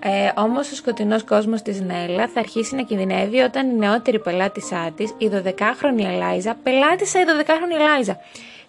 [0.00, 4.92] Ε, Όμως ο σκοτεινός κόσμος της Νέλα θα αρχίσει να κινδυνεύει όταν η νεότερη πελάτησά
[4.96, 8.18] της, η 12χρονη Ελάιζα, πελάτησα η 12χρονη Ελάιζα,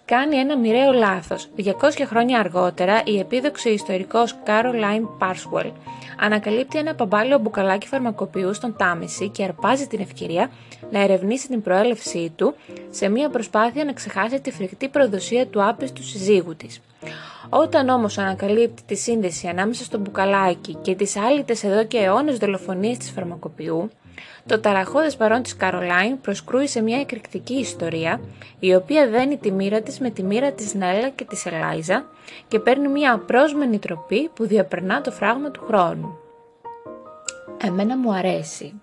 [0.06, 1.48] κάνει ένα μοιραίο λάθος.
[1.56, 1.72] 200
[2.06, 5.70] χρόνια αργότερα, η επίδοξη ιστορικός Caroline Parswell
[6.20, 10.50] ανακαλύπτει ένα παμπάλαιο μπουκαλάκι φαρμακοποιού στον Τάμιση και αρπάζει την ευκαιρία
[10.90, 12.54] να ερευνήσει την προέλευσή του
[12.90, 16.80] σε μια προσπάθεια να ξεχάσει τη φρικτή προδοσία του άπιστου συζύγου της.
[17.48, 22.98] Όταν όμως ανακαλύπτει τη σύνδεση ανάμεσα στο μπουκαλάκι και τις άλυτες εδώ και αιώνες δολοφονίες
[22.98, 23.90] της φαρμακοποιού,
[24.46, 28.20] το ταραχώδες παρόν της Καρολάιν προσκρούει σε μια εκρηκτική ιστορία,
[28.58, 32.04] η οποία δένει τη μοίρα της με τη μοίρα της Νέλα και της Ελάιζα
[32.48, 36.18] και παίρνει μια απρόσμενη τροπή που διαπερνά το φράγμα του χρόνου.
[37.64, 38.80] Εμένα μου αρέσει.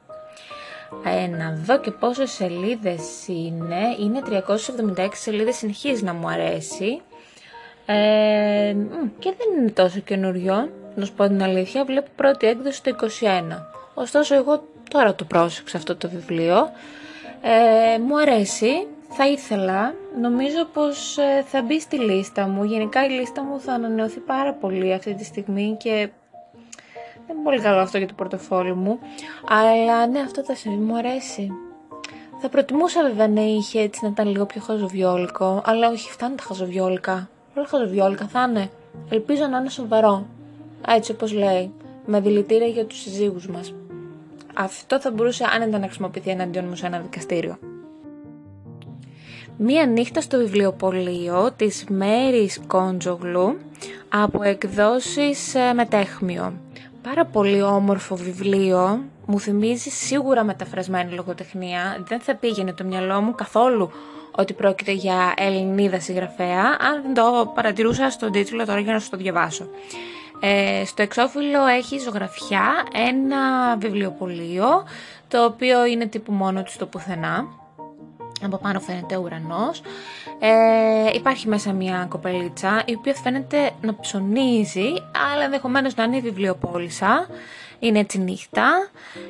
[1.06, 3.82] Ε, να δω και πόσες σελίδες είναι.
[4.00, 4.22] Είναι
[4.98, 7.02] 376 σελίδες, συνεχίζει να μου αρέσει.
[7.86, 8.76] Ε,
[9.19, 11.86] και δεν είναι τόσο καινούριο, να σου πω την αλήθεια.
[11.86, 13.08] Βλέπω πρώτη έκδοση το 21.
[13.93, 14.63] Ωστόσο εγώ
[14.94, 16.72] Τώρα το πρόσεξα αυτό το βιβλίο.
[17.42, 22.64] Ε, μου αρέσει, θα ήθελα, νομίζω πως ε, θα μπει στη λίστα μου.
[22.64, 26.10] Γενικά η λίστα μου θα ανανεωθεί πάρα πολύ αυτή τη στιγμή και
[27.28, 29.00] δεν είναι πολύ καλό αυτό για το πορτοφόλι μου.
[29.50, 31.52] Αλλά ναι, αυτό θα συμβεί, μου αρέσει.
[32.42, 36.44] Θα προτιμούσα βέβαια να είχε έτσι να ήταν λίγο πιο χαζοβιόλικο, αλλά όχι φτάνει τα
[36.44, 37.30] χαζοβιόλικα.
[37.58, 38.70] Όλα χαζοβιόλικα θα είναι.
[39.10, 40.26] Ελπίζω να είναι σοβαρό.
[40.88, 41.72] Έτσι όπως λέει,
[42.06, 43.74] με δηλητήρια για τους συζύγους μας.
[44.54, 47.58] Αυτό θα μπορούσε άνετα να χρησιμοποιηθεί εναντίον μου σε ένα δικαστήριο.
[49.58, 53.58] Μία νύχτα στο βιβλιοπωλείο της Μέρης Κόντζογλου
[54.10, 56.54] από εκδόσεις ε, μετέχμιο.
[57.02, 63.36] Πάρα πολύ όμορφο βιβλίο, μου θυμίζει σίγουρα μεταφρασμένη λογοτεχνία, δεν θα πήγαινε το μυαλό μου
[63.36, 63.92] καθόλου
[64.36, 69.10] ότι πρόκειται για Ελληνίδα συγγραφέα, αν δεν το παρατηρούσα στον τίτλο τώρα για να σου
[69.10, 69.68] το διαβάσω.
[70.46, 72.66] Ε, στο εξώφυλλο έχει ζωγραφιά
[73.10, 74.68] ένα βιβλιοπωλείο
[75.28, 77.46] το οποίο είναι τύπου μόνο του στο πουθενά.
[78.44, 79.82] Από πάνω φαίνεται ουρανός.
[80.40, 84.94] Ε, υπάρχει μέσα μια κοπελίτσα η οποία φαίνεται να ψωνίζει
[85.34, 87.28] αλλά ενδεχομένως να είναι η βιβλιοπόλησα.
[87.80, 88.90] Είναι έτσι νύχτα.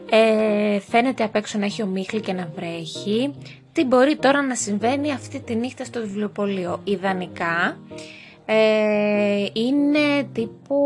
[0.09, 3.35] Ε, φαίνεται απ' έξω να έχει ομίχλη και να βρέχει.
[3.71, 7.77] Τι μπορεί τώρα να συμβαίνει αυτή τη νύχτα στο βιβλιοπωλείο; Ιδανικά
[8.45, 10.77] ε, είναι τύπου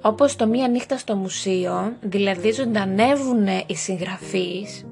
[0.00, 4.86] όπως το μία νύχτα στο μουσείο, δηλαδή ζωντανεύουν οι συγγραφείς,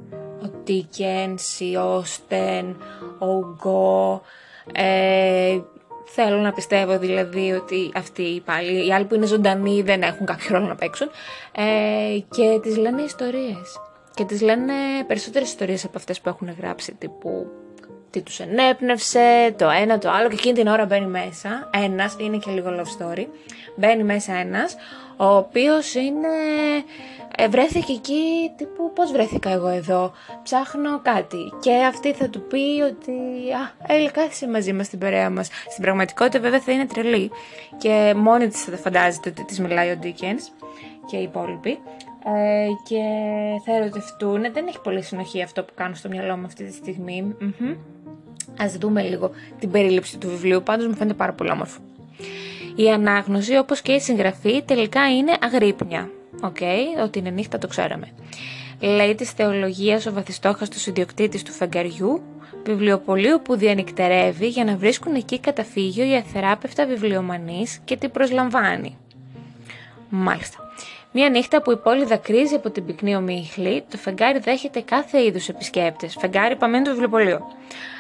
[0.45, 2.77] ο Τίκενς, η Όστεν,
[3.19, 4.23] ο Γκο,
[4.73, 5.59] ε,
[6.05, 10.47] θέλω να πιστεύω δηλαδή ότι αυτοί πάλι, οι άλλοι που είναι ζωντανοί δεν έχουν κάποιο
[10.51, 11.09] ρόλο να παίξουν
[11.57, 13.81] ε, και τις λένε ιστορίες.
[14.15, 14.73] Και τις λένε
[15.07, 17.47] περισσότερες ιστορίες από αυτές που έχουν γράψει τύπου
[18.15, 22.37] τι τους ενέπνευσε, το ένα, το άλλο και εκείνη την ώρα μπαίνει μέσα ένας, είναι
[22.37, 23.27] και λίγο love story,
[23.77, 24.77] μπαίνει μέσα ένας,
[25.17, 26.29] ο οποίος είναι,
[27.37, 32.83] ε, βρέθηκε εκεί τύπου πώς βρέθηκα εγώ εδώ, ψάχνω κάτι και αυτή θα του πει
[32.91, 33.13] ότι
[33.53, 35.49] α, έλα κάθισε μαζί μας στην παρέα μας.
[35.71, 37.31] Στην πραγματικότητα βέβαια θα είναι τρελή
[37.77, 40.65] και μόνη της θα φαντάζεται ότι της μιλάει ο Dickens
[41.07, 41.79] και οι υπόλοιποι.
[42.27, 43.03] Ε, και
[43.65, 44.41] θα ερωτευτούν.
[44.53, 47.37] Δεν έχει πολύ συνοχή αυτό που κάνω στο μυαλό μου αυτή τη στιγμή.
[48.59, 51.81] Ας δούμε λίγο την περίληψη του βιβλίου, πάντως μου φαίνεται πάρα πολύ όμορφο.
[52.77, 56.11] Η ανάγνωση, όπως και η συγγραφή, τελικά είναι αγρύπνια.
[56.41, 58.09] OK, okay, ότι είναι νύχτα το ξέραμε.
[58.81, 62.23] Λέει της θεολογίας ο βαθιστόχαστος ιδιοκτήτης του φεγγαριού,
[62.65, 68.97] βιβλιοπωλείου που διανυκτερεύει για να βρίσκουν εκεί καταφύγιο οι αθεράπευτα βιβλιομανείς και την προσλαμβάνει.
[70.09, 70.64] Μάλιστα.
[71.17, 75.49] Μια νύχτα που η πόλη δακρύζει από την πυκνή ομίχλη, το φεγγάρι δέχεται κάθε είδους
[75.49, 76.17] επισκέπτες.
[76.21, 77.41] Φεγγάρι παμένου του βιβλιοπολίου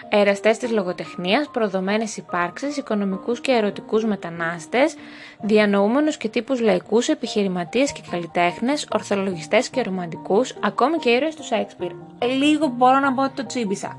[0.09, 4.95] εραστές της λογοτεχνίας, προδομένες υπάρξεις, οικονομικούς και ερωτικούς μετανάστες,
[5.41, 11.91] διανοούμενους και τύπους λαϊκούς, επιχειρηματίες και καλλιτέχνες, ορθολογιστές και ρομαντικούς, ακόμη και ήρωες του Σέξπιρ.
[12.19, 13.99] Ε, λίγο μπορώ να πω ότι το τσίμπησα.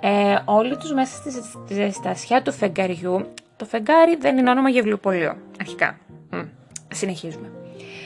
[0.00, 5.36] Ε, όλοι τους μέσα στη ζεστασιά του φεγγαριού, το φεγγάρι δεν είναι όνομα για βιβλιοπωλείο,
[5.60, 5.98] αρχικά.
[6.30, 6.40] Μ,
[6.92, 7.63] συνεχίζουμε.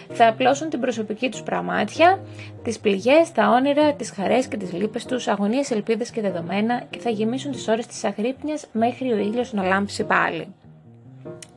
[0.08, 2.20] Θα απλώσουν την προσωπική τους πραμάτια,
[2.62, 6.98] τις πληγές, τα όνειρα, τις χαρές και τις λύπες τους, αγωνίες, ελπίδες και δεδομένα και
[6.98, 10.54] θα γεμίσουν τις ώρες της αγρύπνιας μέχρι ο ήλιος να λάμψει πάλι.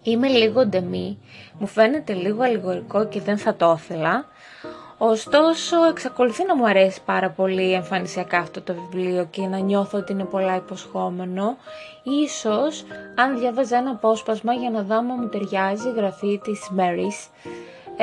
[0.04, 1.18] Είμαι λίγο ντεμή,
[1.60, 4.26] μου φαίνεται λίγο αλληγορικό και δεν θα το ήθελα,
[5.04, 10.12] Ωστόσο, εξακολουθεί να μου αρέσει πάρα πολύ εμφανισιακά αυτό το βιβλίο και να νιώθω ότι
[10.12, 11.58] είναι πολλά υποσχόμενο.
[12.04, 12.84] Ίσως,
[13.16, 17.30] αν διάβαζα ένα απόσπασμα για να δω αν μου ταιριάζει η γραφή της Marys,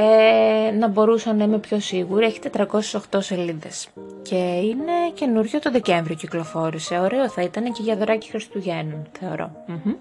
[0.00, 2.24] ε, να μπορούσα να είμαι πιο σίγουρη.
[2.24, 3.88] Έχει 408 σελίδες
[4.22, 6.98] και είναι καινούριο το Δεκέμβριο κυκλοφόρησε.
[6.98, 9.50] Ωραίο θα ήταν και για δωράκι Χριστουγέννων, θεωρώ.
[9.68, 9.94] Mm-hmm.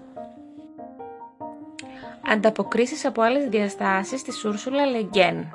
[2.32, 5.46] Ανταποκρίσεις από άλλες διαστάσεις της Ούρσουλα Λεγκέν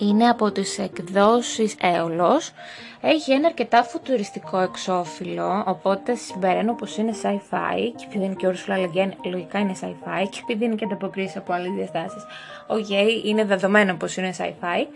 [0.00, 2.52] είναι από τις εκδόσεις Έολος.
[3.00, 8.74] Έχει ένα αρκετά φουτουριστικό εξώφυλλο, οπότε συμπεραίνω πως είναι sci-fi και επειδή είναι και Ursula
[8.74, 12.22] Le λογικά είναι sci-fi και επειδή είναι και ανταποκρίσεις από άλλες διαστάσεις,
[12.66, 14.86] ok, είναι δεδομένο πως είναι sci-fi.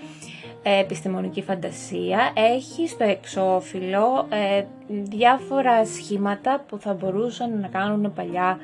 [0.67, 2.33] Ε, επιστημονική φαντασία.
[2.35, 8.59] Έχει στο εξώφυλλο ε, διάφορα σχήματα που θα μπορούσαν να κάνουν παλιά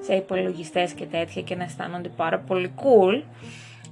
[0.00, 3.22] σε υπολογιστές και τέτοια και να αισθάνονται πάρα πολύ cool.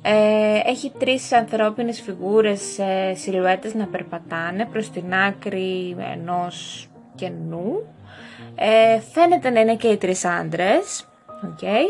[0.02, 7.94] Ε, έχει τρεις ανθρώπινες φιγούρες ε, σιλουέτες να περπατάνε προς την άκρη ενός κενού.
[8.54, 11.08] Ε, φαίνεται να είναι και οι τρεις άντρες.
[11.44, 11.84] Okay.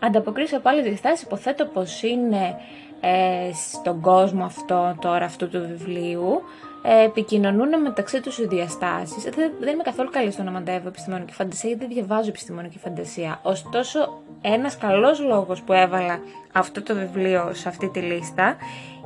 [0.00, 2.56] Ανταποκρίσει από άλλες διαστάσεις υποθέτω πως είναι
[3.00, 9.22] ε, στον κόσμο αυτό τώρα αυτού του βιβλίου ε, επικοινωνούν μεταξύ τους οι διαστάσεις.
[9.22, 13.40] Δεν, δεν είμαι καθόλου καλή στο να μαντεύω επιστημονική φαντασία γιατί δεν διαβάζω επιστημονική φαντασία.
[13.42, 16.18] Ωστόσο, ένας καλός λόγος που έβαλα
[16.52, 18.56] αυτό το βιβλίο σε αυτή τη λίστα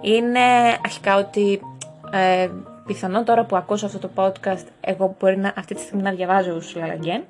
[0.01, 0.41] είναι
[0.85, 1.61] αρχικά ότι
[2.11, 2.49] ε,
[2.87, 6.59] πιθανόν τώρα που ακούσω αυτό το podcast εγώ μπορεί να, αυτή τη στιγμή να διαβάζω
[6.59, 7.21] Ursula Le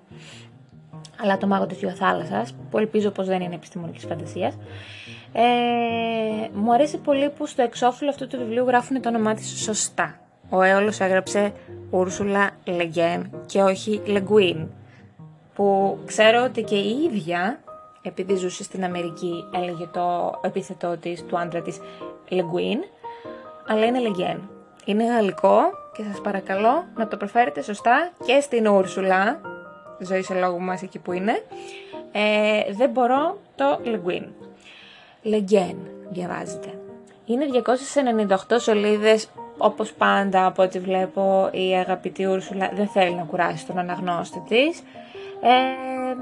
[1.22, 4.59] αλλά το μάγο της θάλασσας, που ελπίζω πως δεν είναι επιστημονικής φαντασίας.
[5.32, 5.42] Ε,
[6.54, 10.62] μου αρέσει πολύ που στο εξώφυλλο αυτού του βιβλίου γράφουν το όνομά της σωστά ο
[10.62, 11.52] Έολος έγραψε
[11.90, 14.68] Ούρσουλα Λεγκέν και όχι Λεγκουίν,
[15.54, 17.61] που ξέρω ότι και η ίδια,
[18.02, 21.80] επειδή ζούσε στην Αμερική, έλεγε το επίθετό της, του άντρα της
[22.28, 22.78] Λεγκουίν,
[23.66, 24.48] αλλά είναι Λεγκέν.
[24.85, 25.59] Είναι γαλλικό
[25.96, 29.40] και σας παρακαλώ να το προφέρετε σωστά και στην Ούρσουλα,
[29.98, 31.44] ζωή σε λόγο μας εκεί που είναι,
[32.12, 34.24] ε, δεν μπορώ το Λεγκουίν.
[35.22, 35.76] Λεγκέν
[36.11, 36.78] διαβάζετε.
[37.24, 39.28] Είναι 298 σελίδες
[39.59, 44.83] όπως πάντα από ό,τι βλέπω η αγαπητή Ούρσουλα δεν θέλει να κουράσει τον αναγνώστη της.
[45.40, 46.14] Ε,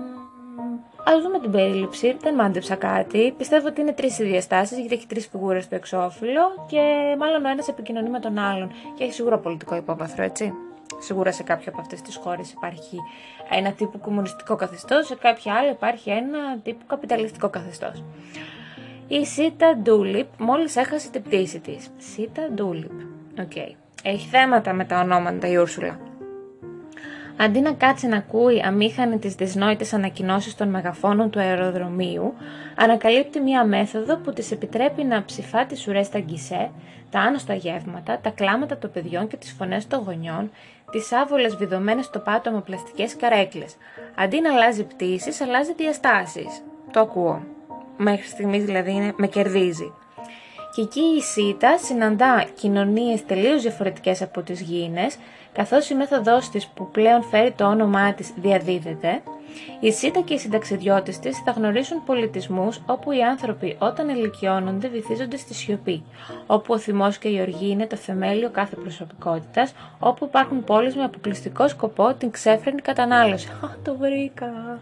[1.04, 3.34] ας δούμε την περίληψη, δεν μάντεψα κάτι.
[3.38, 7.48] Πιστεύω ότι είναι τρεις οι διαστάσεις γιατί έχει τρεις φιγούρες στο εξώφυλλο και μάλλον ο
[7.48, 10.52] ένας επικοινωνεί με τον άλλον και έχει σίγουρα πολιτικό υπόβαθρο, έτσι.
[10.98, 12.98] Σίγουρα σε κάποια από αυτές τις χώρες υπάρχει
[13.50, 18.04] ένα τύπο κομμουνιστικό καθεστώς, σε κάποια άλλη υπάρχει ένα τύπο καπιταλιστικό καθεστώς.
[19.08, 21.90] Η Σίτα Ντούλιπ μόλις έχασε την πτήση της.
[21.98, 23.13] Σίτα Ντούλιπ.
[23.38, 23.74] Okay.
[24.02, 25.98] Έχει θέματα με τα ονόματα η Ούρσουλα.
[27.36, 32.34] Αντί να κάτσει να ακούει αμήχανη τις δυσνόητες ανακοινώσεις των μεγαφώνων του αεροδρομίου,
[32.76, 36.70] ανακαλύπτει μία μέθοδο που της επιτρέπει να ψηφά τις ουρές στα γκισέ,
[37.10, 40.50] τα άνοστα γεύματα, τα κλάματα των παιδιών και τις φωνές των γονιών,
[40.90, 43.76] τις άβολες βιδωμένες στο πάτωμα πλαστικές καρέκλες.
[44.14, 46.62] Αντί να αλλάζει πτήσεις, αλλάζει διαστάσεις.
[46.90, 47.42] Το ακούω.
[47.96, 49.92] Μέχρι στιγμής δηλαδή με κερδίζει.
[50.74, 55.16] Και εκεί η ΣΥΤΑ συναντά κοινωνίες τελείως διαφορετικές από τις γήινες,
[55.52, 59.22] καθώς η μέθοδός της που πλέον φέρει το όνομά της διαδίδεται,
[59.80, 65.36] η ΣΥΤΑ και οι συνταξιδιώτες της θα γνωρίσουν πολιτισμούς όπου οι άνθρωποι όταν ελικιώνονται βυθίζονται
[65.36, 66.02] στη σιωπή,
[66.46, 71.04] όπου ο θυμός και η οργή είναι το θεμέλιο κάθε προσωπικότητας, όπου υπάρχουν πόλεις με
[71.04, 73.48] αποκλειστικό σκοπό την ξέφρενη κατανάλωση.
[73.48, 74.78] Α, το βρήκα!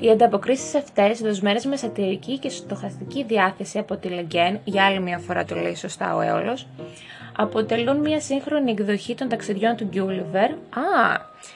[0.00, 5.18] Οι ανταποκρίσεις αυτές, δοσμένες με σατυρική και στοχαστική διάθεση από τη Λεγκέν, για άλλη μια
[5.18, 6.66] φορά το λέει σωστά ο Έολος,
[7.36, 10.56] αποτελούν μια σύγχρονη εκδοχή των ταξιδιών του Γκιούλιβερ α,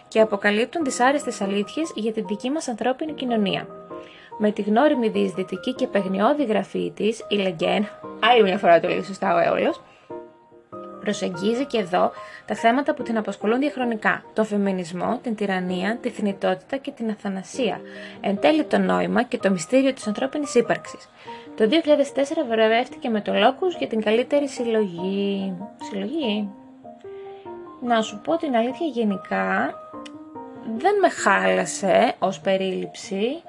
[0.09, 3.67] και αποκαλύπτουν δυσάρεστες αλήθειες για τη δική μας ανθρώπινη κοινωνία.
[4.39, 7.89] Με τη γνώριμη διεισδυτική και παιγνιώδη γραφή της, η Λεγκέν,
[8.21, 9.81] άλλη μια φορά το λέει σωστά ο Έολος,
[11.07, 12.11] προσεγγίζει και εδώ
[12.47, 14.23] τα θέματα που την απασχολούν διαχρονικά.
[14.35, 17.81] Το φεμινισμό, την τυραννία, τη θνητότητα και την αθανασία.
[18.21, 21.09] Εν τέλει το νόημα και το μυστήριο της ανθρώπινης ύπαρξης.
[21.57, 25.53] Το 2004 βραβεύτηκε με το Locus για την καλύτερη συλλογή.
[25.91, 26.49] Συλλογή;
[27.81, 29.75] Να σου πω την αλήθεια γενικά,
[30.77, 33.43] δεν με χάλασε ως περίληψη.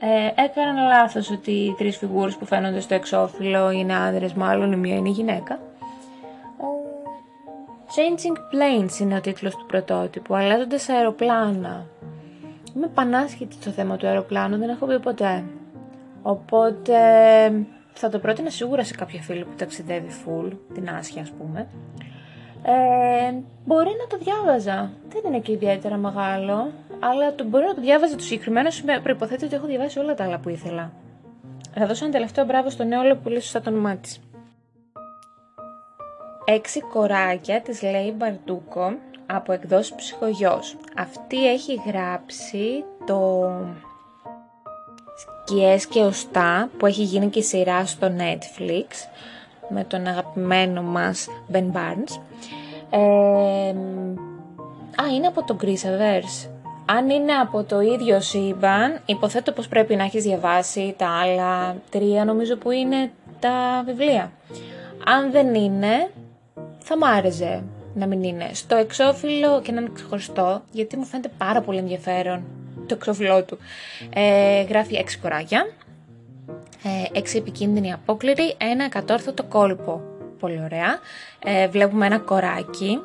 [0.00, 4.76] Ε, έκανα λάθος ότι οι τρεις φιγούρες που φαίνονται στο εξώφυλλο είναι άνδρες, μάλλον η
[4.76, 5.58] μία είναι γυναίκα.
[7.96, 11.86] Changing Planes είναι ο τίτλος του πρωτότυπου, αλλάζοντας αεροπλάνα.
[12.76, 15.44] Είμαι πανάσχετη στο θέμα του αεροπλάνου, δεν έχω πει ποτέ.
[16.22, 16.96] Οπότε
[17.92, 21.68] θα το πρότεινα σίγουρα σε κάποια φίλη που ταξιδεύει full, την Άσια ας πούμε.
[22.62, 23.32] Ε,
[23.64, 24.90] μπορεί να το διάβαζα.
[25.08, 29.44] Δεν είναι και ιδιαίτερα μεγάλο, αλλά το, μπορεί να το διάβαζα το συγκεκριμένο με προποθέτει
[29.44, 30.92] ότι έχω διαβάσει όλα τα άλλα που ήθελα.
[31.74, 34.20] Θα δώσω ένα τελευταίο μπράβο στο νέο που λέει σωστά το όνομά της.
[36.44, 38.92] Έξι κοράκια της λέει Μπαρτούκο
[39.26, 40.76] από εκδόσεις ψυχογιός.
[40.96, 43.50] Αυτή έχει γράψει το
[45.16, 48.86] «Σκιές και οστά» που έχει γίνει και σειρά στο Netflix
[49.68, 52.20] με τον αγαπημένο μας Ben Barnes.
[52.90, 52.98] Ε,
[55.02, 56.48] α, είναι από το Greaseverse.
[56.86, 62.24] Αν είναι από το ίδιο σύμπαν, υποθέτω πως πρέπει να έχεις διαβάσει τα άλλα τρία
[62.24, 64.32] νομίζω που είναι τα βιβλία.
[65.04, 66.10] Αν δεν είναι,
[66.82, 67.62] θα μ' άρεσε
[67.94, 68.50] να μην είναι.
[68.52, 72.44] Στο εξώφυλλο και να είναι ξεχωριστό, γιατί μου φαίνεται πάρα πολύ ενδιαφέρον
[72.86, 73.58] το εξώφυλλό του.
[74.14, 75.66] Ε, γράφει έξι κοράκια,
[76.82, 80.00] ε, έξι επικίνδυνοι απόκληροι, ένα κατόρθωτο κόλπο.
[80.38, 80.98] Πολύ ωραία.
[81.44, 82.98] Ε, βλέπουμε ένα κοράκι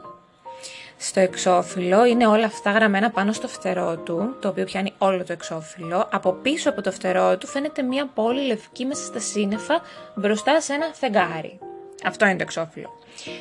[0.97, 2.05] στο εξώφυλλο.
[2.05, 6.07] Είναι όλα αυτά γραμμένα πάνω στο φτερό του, το οποίο πιάνει όλο το εξώφυλλο.
[6.11, 9.81] Από πίσω από το φτερό του φαίνεται μια πόλη λευκή μέσα στα σύννεφα
[10.15, 11.59] μπροστά σε ένα φεγγάρι.
[12.05, 12.99] Αυτό είναι το εξώφυλλο.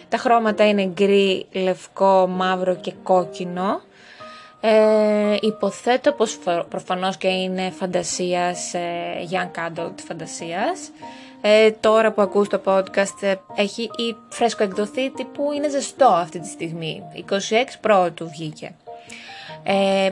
[0.08, 3.80] Τα χρώματα είναι γκρι, λευκό, μαύρο και κόκκινο.
[4.60, 6.38] Ε, υποθέτω πως
[6.68, 8.80] προφανώς και είναι φαντασίας, ε,
[9.30, 10.90] young adult φαντασίας.
[11.40, 16.40] Ε, τώρα που ακούς το podcast ε, έχει ή φρέσκο εκδοθεί τύπου είναι ζεστό αυτή
[16.40, 17.02] τη στιγμή.
[17.30, 17.34] 26
[17.80, 18.74] πρώτου βγήκε.
[19.62, 20.10] Ε,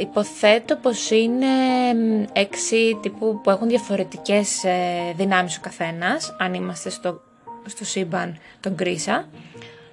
[0.00, 1.46] υποθέτω πως είναι
[2.32, 7.20] έξι τύπου που έχουν διαφορετικές ε, δυνάμεις ο καθένας, αν είμαστε στο,
[7.68, 9.24] στο σύμπαν τον Κρίσα.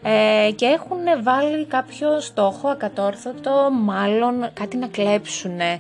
[0.03, 5.79] Ε, και έχουν βάλει κάποιο στόχο ακατόρθωτο, μάλλον κάτι να κλέψουν, ε,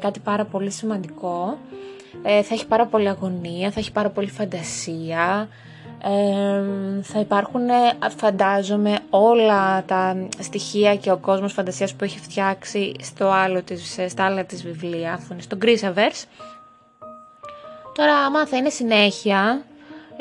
[0.00, 1.58] κάτι πάρα πολύ σημαντικό.
[2.22, 5.48] Ε, θα έχει πάρα πολύ αγωνία, θα έχει πάρα πολύ φαντασία,
[6.02, 7.62] ε, θα υπάρχουν
[8.16, 14.24] φαντάζομαι όλα τα στοιχεία και ο κόσμος φαντασίας που έχει φτιάξει στο άλλο της, στα
[14.24, 16.24] άλλα της βιβλία, αφού είναι στο Grishaverse.
[17.94, 19.62] Τώρα άμα θα είναι συνέχεια,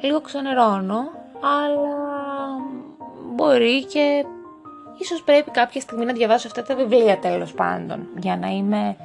[0.02, 1.00] λίγο ξενερώνω,
[1.40, 1.96] αλλά
[3.36, 4.26] μπορεί και
[4.98, 8.96] ίσως πρέπει κάποια στιγμή να διαβάσω αυτά τα βιβλία τέλος πάντων, για να είμαι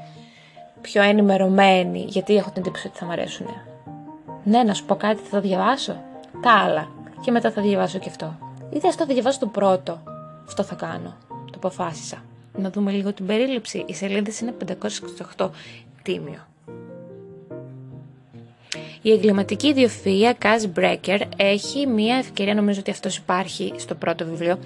[0.81, 3.47] πιο ενημερωμένη, γιατί έχω την εντύπωση ότι θα μου αρέσουν.
[4.45, 5.97] Ναι, να σου πω κάτι, θα το διαβάσω;
[6.43, 6.89] Τα άλλα.
[7.21, 8.39] Και μετά θα διαβάσω και αυτό.
[8.71, 10.03] Ή θα το διαβάσω το πρώτο.
[10.47, 11.17] Αυτό θα κάνω.
[11.29, 12.23] Το αποφάσισα.
[12.53, 13.85] Να δούμε λίγο την περίληψη.
[13.87, 14.55] Οι σελίδε είναι
[15.37, 15.51] 568.
[16.03, 16.47] Τίμιο.
[19.03, 24.59] Η εγκληματική ιδιοφυΐα Κάζ Μπρέκερ έχει μια ευκαιρία, νομίζω ότι αυτός υπάρχει στο πρώτο βιβλίο,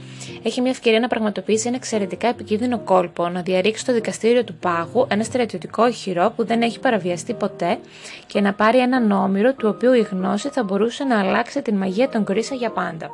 [0.42, 5.06] έχει μια ευκαιρία να πραγματοποιήσει ένα εξαιρετικά επικίνδυνο κόλπο, να διαρρήξει στο δικαστήριο του πάγου
[5.10, 7.78] ένα στρατιωτικό οχυρό που δεν έχει παραβιαστεί ποτέ
[8.26, 12.08] και να πάρει έναν όμηρο του οποίου η γνώση θα μπορούσε να αλλάξει την μαγεία
[12.08, 13.10] των Κρίσα για πάντα.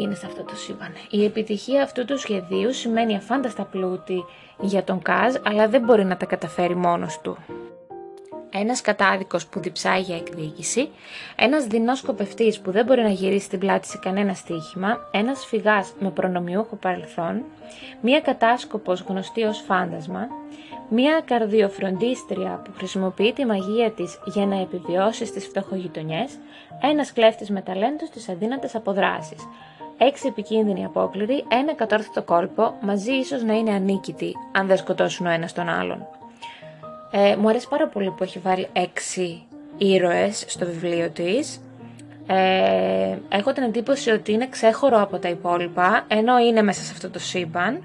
[0.00, 0.92] Είναι σε αυτό το σύμπαν.
[1.10, 4.24] Η επιτυχία αυτού του σχεδίου σημαίνει αφάνταστα πλούτη
[4.60, 7.36] για τον Κάζ, αλλά δεν μπορεί να τα καταφέρει μόνος του
[8.60, 10.88] ένας κατάδικος που διψάει για εκδίκηση,
[11.36, 15.92] ένας δεινός σκοπευτής που δεν μπορεί να γυρίσει την πλάτη σε κανένα στοίχημα, ένας φυγάς
[15.98, 17.44] με προνομιούχο παρελθόν,
[18.00, 20.28] μία κατάσκοπος γνωστή ως φάντασμα,
[20.88, 26.38] μία καρδιοφροντίστρια που χρησιμοποιεί τη μαγεία της για να επιβιώσει στις φτωχογειτονιές,
[26.82, 29.48] ένας κλέφτης με ταλέντος στις αδύνατες αποδράσεις,
[29.98, 35.30] έξι επικίνδυνοι απόκληροι, ένα κατόρθωτο κόλπο, μαζί ίσως να είναι ανίκητοι, αν δεν σκοτώσουν ο
[35.30, 36.06] ένας τον άλλον.
[37.18, 39.42] Ε, μου αρέσει πάρα πολύ που έχει βάλει έξι
[39.76, 41.60] ήρωες στο βιβλίο της.
[42.26, 47.10] Ε, έχω την εντύπωση ότι είναι ξέχωρο από τα υπόλοιπα, ενώ είναι μέσα σε αυτό
[47.10, 47.82] το σύμπαν.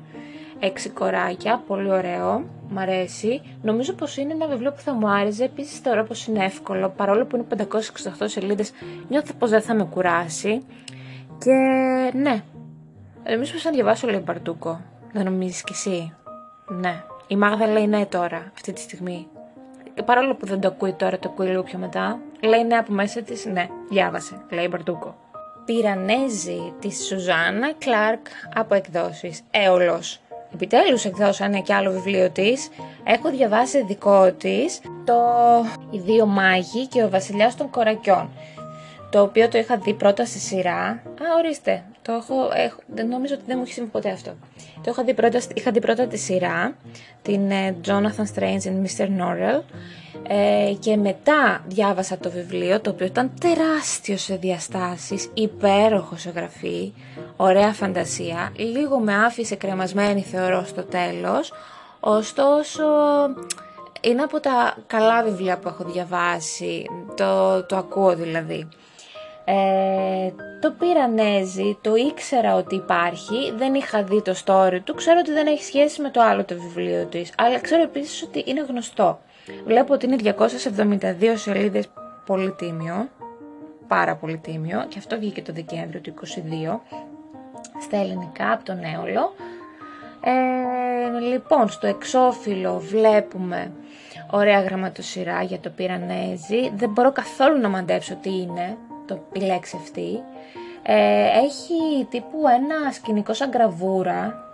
[0.60, 3.42] Έξι κοράκια, πολύ ωραίο, μου αρέσει.
[3.62, 7.26] Νομίζω πως είναι ένα βιβλίο που θα μου άρεσε, επίσης θεωρώ πως είναι εύκολο, παρόλο
[7.26, 7.46] που είναι
[8.20, 8.72] 568 σελίδες,
[9.10, 10.62] νιώθω πως δεν θα με κουράσει.
[11.38, 11.52] Και
[12.14, 12.44] ναι,
[13.30, 14.82] νομίζω πως θα διαβάσω λίγο Μπαρτούκο,
[15.14, 16.14] δεν νομίζεις κι εσύ.
[16.68, 17.04] Ναι.
[17.32, 19.28] Η Μάγδα λέει ναι τώρα, αυτή τη στιγμή.
[20.06, 22.20] Παρόλο που δεν το ακούει τώρα, το ακούει λίγο πιο μετά.
[22.42, 25.16] Λέει ναι από μέσα της, ναι, διάβασε, λέει Μπαρτούκο.
[25.66, 29.42] Πυρανέζη της Σουζάννα Κλάρκ από εκδόσεις.
[29.52, 30.20] Έολος.
[30.54, 32.70] Επιτέλους εκδώσανε και άλλο βιβλίο της.
[33.04, 35.16] Έχω διαβάσει δικό της το
[35.90, 38.30] Οι δύο μάγοι και ο βασιλιάς των κορακιών.
[39.10, 40.82] Το οποίο το είχα δει πρώτα στη σειρά.
[40.84, 41.84] Α, ορίστε.
[42.02, 44.32] Το έχω, έχω, δεν νομίζω ότι δεν μου έχει συμβεί ποτέ αυτό.
[44.84, 46.76] Το είχα δει πρώτα, είχα δει πρώτα τη σειρά,
[47.22, 49.08] την ε, Jonathan Strange and Mr.
[49.08, 49.62] Norrell
[50.28, 56.94] ε, και μετά διάβασα το βιβλίο το οποίο ήταν τεράστιο σε διαστάσεις, υπέροχο σε γραφή,
[57.36, 61.54] ωραία φαντασία, λίγο με άφησε κρεμασμένη θεωρώ στο τέλος,
[62.00, 62.84] ωστόσο
[64.02, 66.86] είναι από τα καλά βιβλία που έχω διαβάσει,
[67.16, 68.68] το, το ακούω δηλαδή.
[69.54, 75.32] Ε, το Πυρανέζι, το ήξερα ότι υπάρχει, δεν είχα δει το story του, ξέρω ότι
[75.32, 79.20] δεν έχει σχέση με το άλλο το βιβλίο της, αλλά ξέρω επίσης ότι είναι γνωστό.
[79.66, 80.36] Βλέπω ότι είναι
[81.20, 81.90] 272 σελίδες
[82.26, 83.10] πολύ τίμιο,
[83.88, 86.80] πάρα πολύ τίμιο, και αυτό βγήκε το Δεκέμβριο του 22,
[87.82, 89.34] στα ελληνικά από τον Έολο.
[90.24, 93.72] Ε, λοιπόν, στο εξώφυλλο βλέπουμε
[94.32, 96.72] ωραία γραμματοσυρά για το Πυρανέζι.
[96.76, 98.78] Δεν μπορώ καθόλου να μαντέψω τι είναι
[99.12, 100.20] το, η λέξη αυτή.
[100.84, 104.46] Ε, έχει τύπου ένα σκηνικό σαν γραβούρα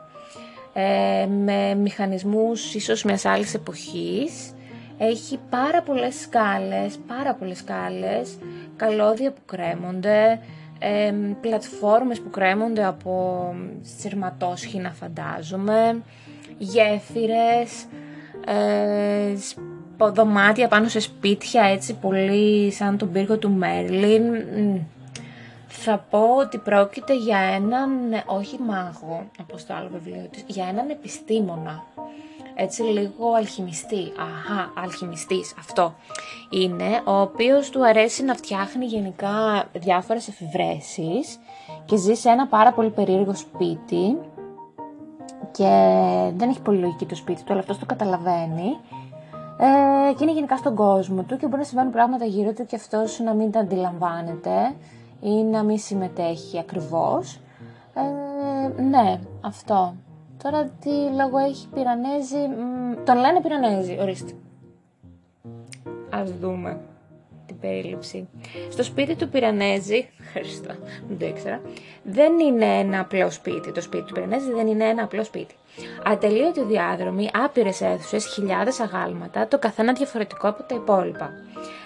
[0.74, 4.51] ε, με μηχανισμούς ίσως μιας άλλης εποχής.
[4.97, 8.38] Έχει πάρα πολλές σκάλες, πάρα πολλές σκάλες,
[8.76, 10.39] καλώδια που κρέμονται,
[10.80, 16.01] ε, πλατφόρμες που κρέμονται από σειρματόσχηνα φαντάζομαι,
[16.58, 17.86] γέφυρες,
[18.45, 19.36] ε,
[19.98, 24.24] δωμάτια πάνω σε σπίτια έτσι πολύ σαν τον πύργο του Μέρλιν.
[25.68, 27.89] Θα πω ότι πρόκειται για έναν,
[28.26, 31.84] όχι μάγο, όπως το άλλο βιβλίο της, για έναν επιστήμονα.
[32.56, 34.12] Έτσι λίγο αλχημιστή.
[34.20, 35.95] Αχα, αλχημιστής, αυτό
[36.50, 41.39] είναι, ο οποίος του αρέσει να φτιάχνει γενικά διάφορες εφηβρέσεις
[41.86, 44.18] και ζει σε ένα πάρα πολύ περίεργο σπίτι
[45.52, 45.72] και
[46.36, 48.78] δεν έχει πολύ λογική το σπίτι του, αλλά αυτός το καταλαβαίνει
[49.60, 52.76] ε, και είναι γενικά στον κόσμο του και μπορεί να συμβαίνουν πράγματα γύρω του και
[52.76, 54.76] αυτός να μην τα αντιλαμβάνεται
[55.22, 57.39] ή να μην συμμετέχει ακριβώς.
[57.93, 59.95] Ε, ναι, αυτό.
[60.43, 62.38] Τώρα τι λόγο έχει πυρανέζι,
[63.05, 64.32] τον λένε πυρανέζι, ορίστε.
[66.10, 66.80] Ας δούμε
[67.47, 68.28] την περίληψη.
[68.70, 70.74] Στο σπίτι του Πυρανέζη, ευχαριστώ,
[71.08, 71.62] δεν το ήξερα,
[72.03, 73.72] δεν είναι ένα απλό σπίτι.
[73.72, 75.55] Το σπίτι του Πυρανέζη δεν είναι ένα απλό σπίτι.
[76.06, 81.32] Ατελείωτοι διάδρομοι, άπειρες αίθουσες, χιλιάδες αγάλματα, το καθένα διαφορετικό από τα υπόλοιπα.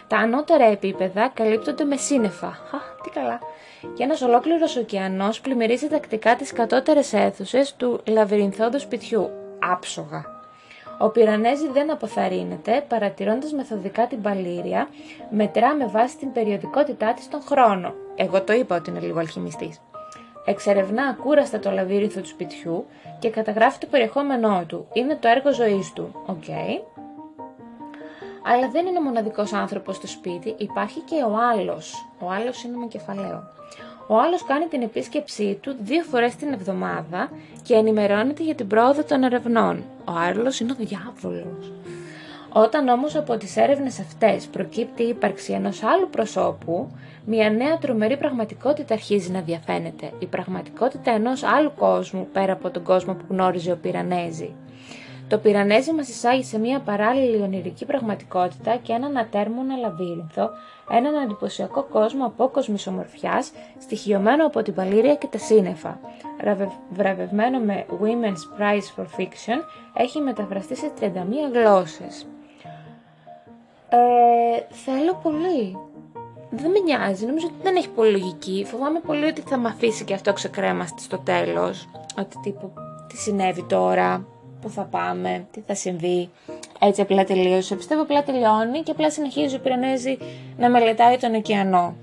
[0.08, 2.48] Τα ανώτερα επίπεδα καλύπτονται με σύννεφα.
[2.48, 3.40] Α, τι καλά.
[3.96, 9.30] Και ένας ολόκληρος ωκεανός πλημμυρίζει τακτικά τις κατώτερες αίθουσες του λαβυρινθόδου σπιτιού.
[9.72, 10.26] Άψογα.
[11.00, 14.88] Ο Πιρανέζι δεν αποθαρρύνεται, παρατηρώντας μεθοδικά την παλίρροια,
[15.30, 17.94] μετρά με βάση την περιοδικότητά της τον χρόνο.
[18.16, 19.82] Εγώ το είπα ότι είναι λίγο αλχημιστής.
[20.46, 22.86] Εξερευνά ακούραστα το λαβύρινθο του σπιτιού
[23.22, 24.88] και καταγράφει το περιεχόμενό του.
[24.94, 26.12] Είναι το έργο ζωής του.
[26.26, 26.50] Οκ.
[28.44, 32.08] Αλλά δεν είναι ο μοναδικός άνθρωπος στο σπίτι, υπάρχει και ο άλλος.
[32.20, 33.44] Ο άλλος είναι με κεφαλαίο.
[34.08, 37.30] Ο άλλος κάνει την επίσκεψή του δύο φορές την εβδομάδα
[37.64, 39.84] και ενημερώνεται για την πρόοδο των ερευνών.
[40.06, 41.72] Ο άλλος είναι ο διάβολος.
[42.54, 46.92] Όταν όμως από τις έρευνες αυτές προκύπτει η ύπαρξη ενός άλλου προσώπου,
[47.26, 50.12] μια νέα τρομερή πραγματικότητα αρχίζει να διαφαίνεται.
[50.20, 54.54] Η πραγματικότητα ενός άλλου κόσμου πέρα από τον κόσμο που γνώριζε ο Πυρανέζη.
[55.28, 60.50] Το πυρανέζι μας εισάγει σε μια παράλληλη ονειρική πραγματικότητα και έναν ατέρμονα λαβύρινθο,
[60.90, 66.00] έναν εντυπωσιακό κόσμο απόκοσμης ομορφιάς, στοιχειωμένο από την παλήρια και τα σύννεφα.
[66.90, 69.60] Βραβευμένο με Women's Prize for Fiction,
[69.94, 71.06] έχει μεταφραστεί σε 31
[71.54, 72.26] γλώσσες.
[73.94, 75.78] Ε, θέλω πολύ.
[76.50, 78.66] Δεν με νοιάζει, νομίζω ότι δεν έχει πολύ λογική.
[78.68, 81.88] Φοβάμαι πολύ ότι θα με αφήσει και αυτό ξεκρέμαστη στο τέλος.
[82.18, 82.72] Ότι τύπου,
[83.08, 84.26] τι συνέβη τώρα,
[84.62, 86.30] πού θα πάμε, τι θα συμβεί.
[86.80, 87.76] Έτσι απλά τελείωσε.
[87.76, 90.18] Πιστεύω απλά τελειώνει και απλά συνεχίζει ο Πυρανέζη
[90.58, 91.96] να μελετάει τον ωκεανό.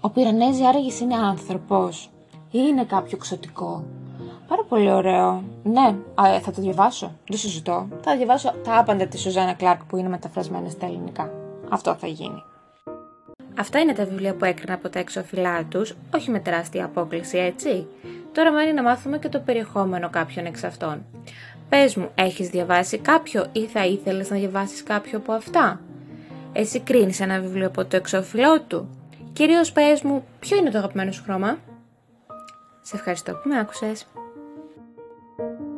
[0.00, 2.10] Ο Πυρανέζη άραγε είναι άνθρωπος
[2.50, 3.84] ή είναι κάποιο ξωτικό.
[4.48, 5.42] Πάρα πολύ ωραίο.
[5.62, 7.12] Ναι, α, θα το διαβάσω.
[7.28, 7.88] Δεν συζητώ.
[8.02, 11.30] Θα διαβάσω τα άπαντα της Σουζάνα Κλάρκ που είναι μεταφρασμένα στα ελληνικά.
[11.68, 12.42] Αυτό θα γίνει.
[13.58, 17.86] Αυτά είναι τα βιβλία που έκρινα από τα εξώφυλλά τους, όχι με τεράστια απόκληση, έτσι.
[18.32, 21.04] Τώρα μένει να μάθουμε και το περιεχόμενο κάποιων εξ αυτών.
[21.68, 25.80] Πες μου, έχεις διαβάσει κάποιο ή θα ήθελες να διαβάσεις κάποιο από αυτά;
[26.52, 28.88] Εσύ κρίνεις ένα βιβλίο από το εξώφυλλό του.
[29.32, 31.58] Κυρίως πες μου, ποιο είναι το αγαπημένο σου χρώμα;
[32.82, 34.06] Σε ευχαριστώ που με άκουσες.
[35.38, 35.75] thank you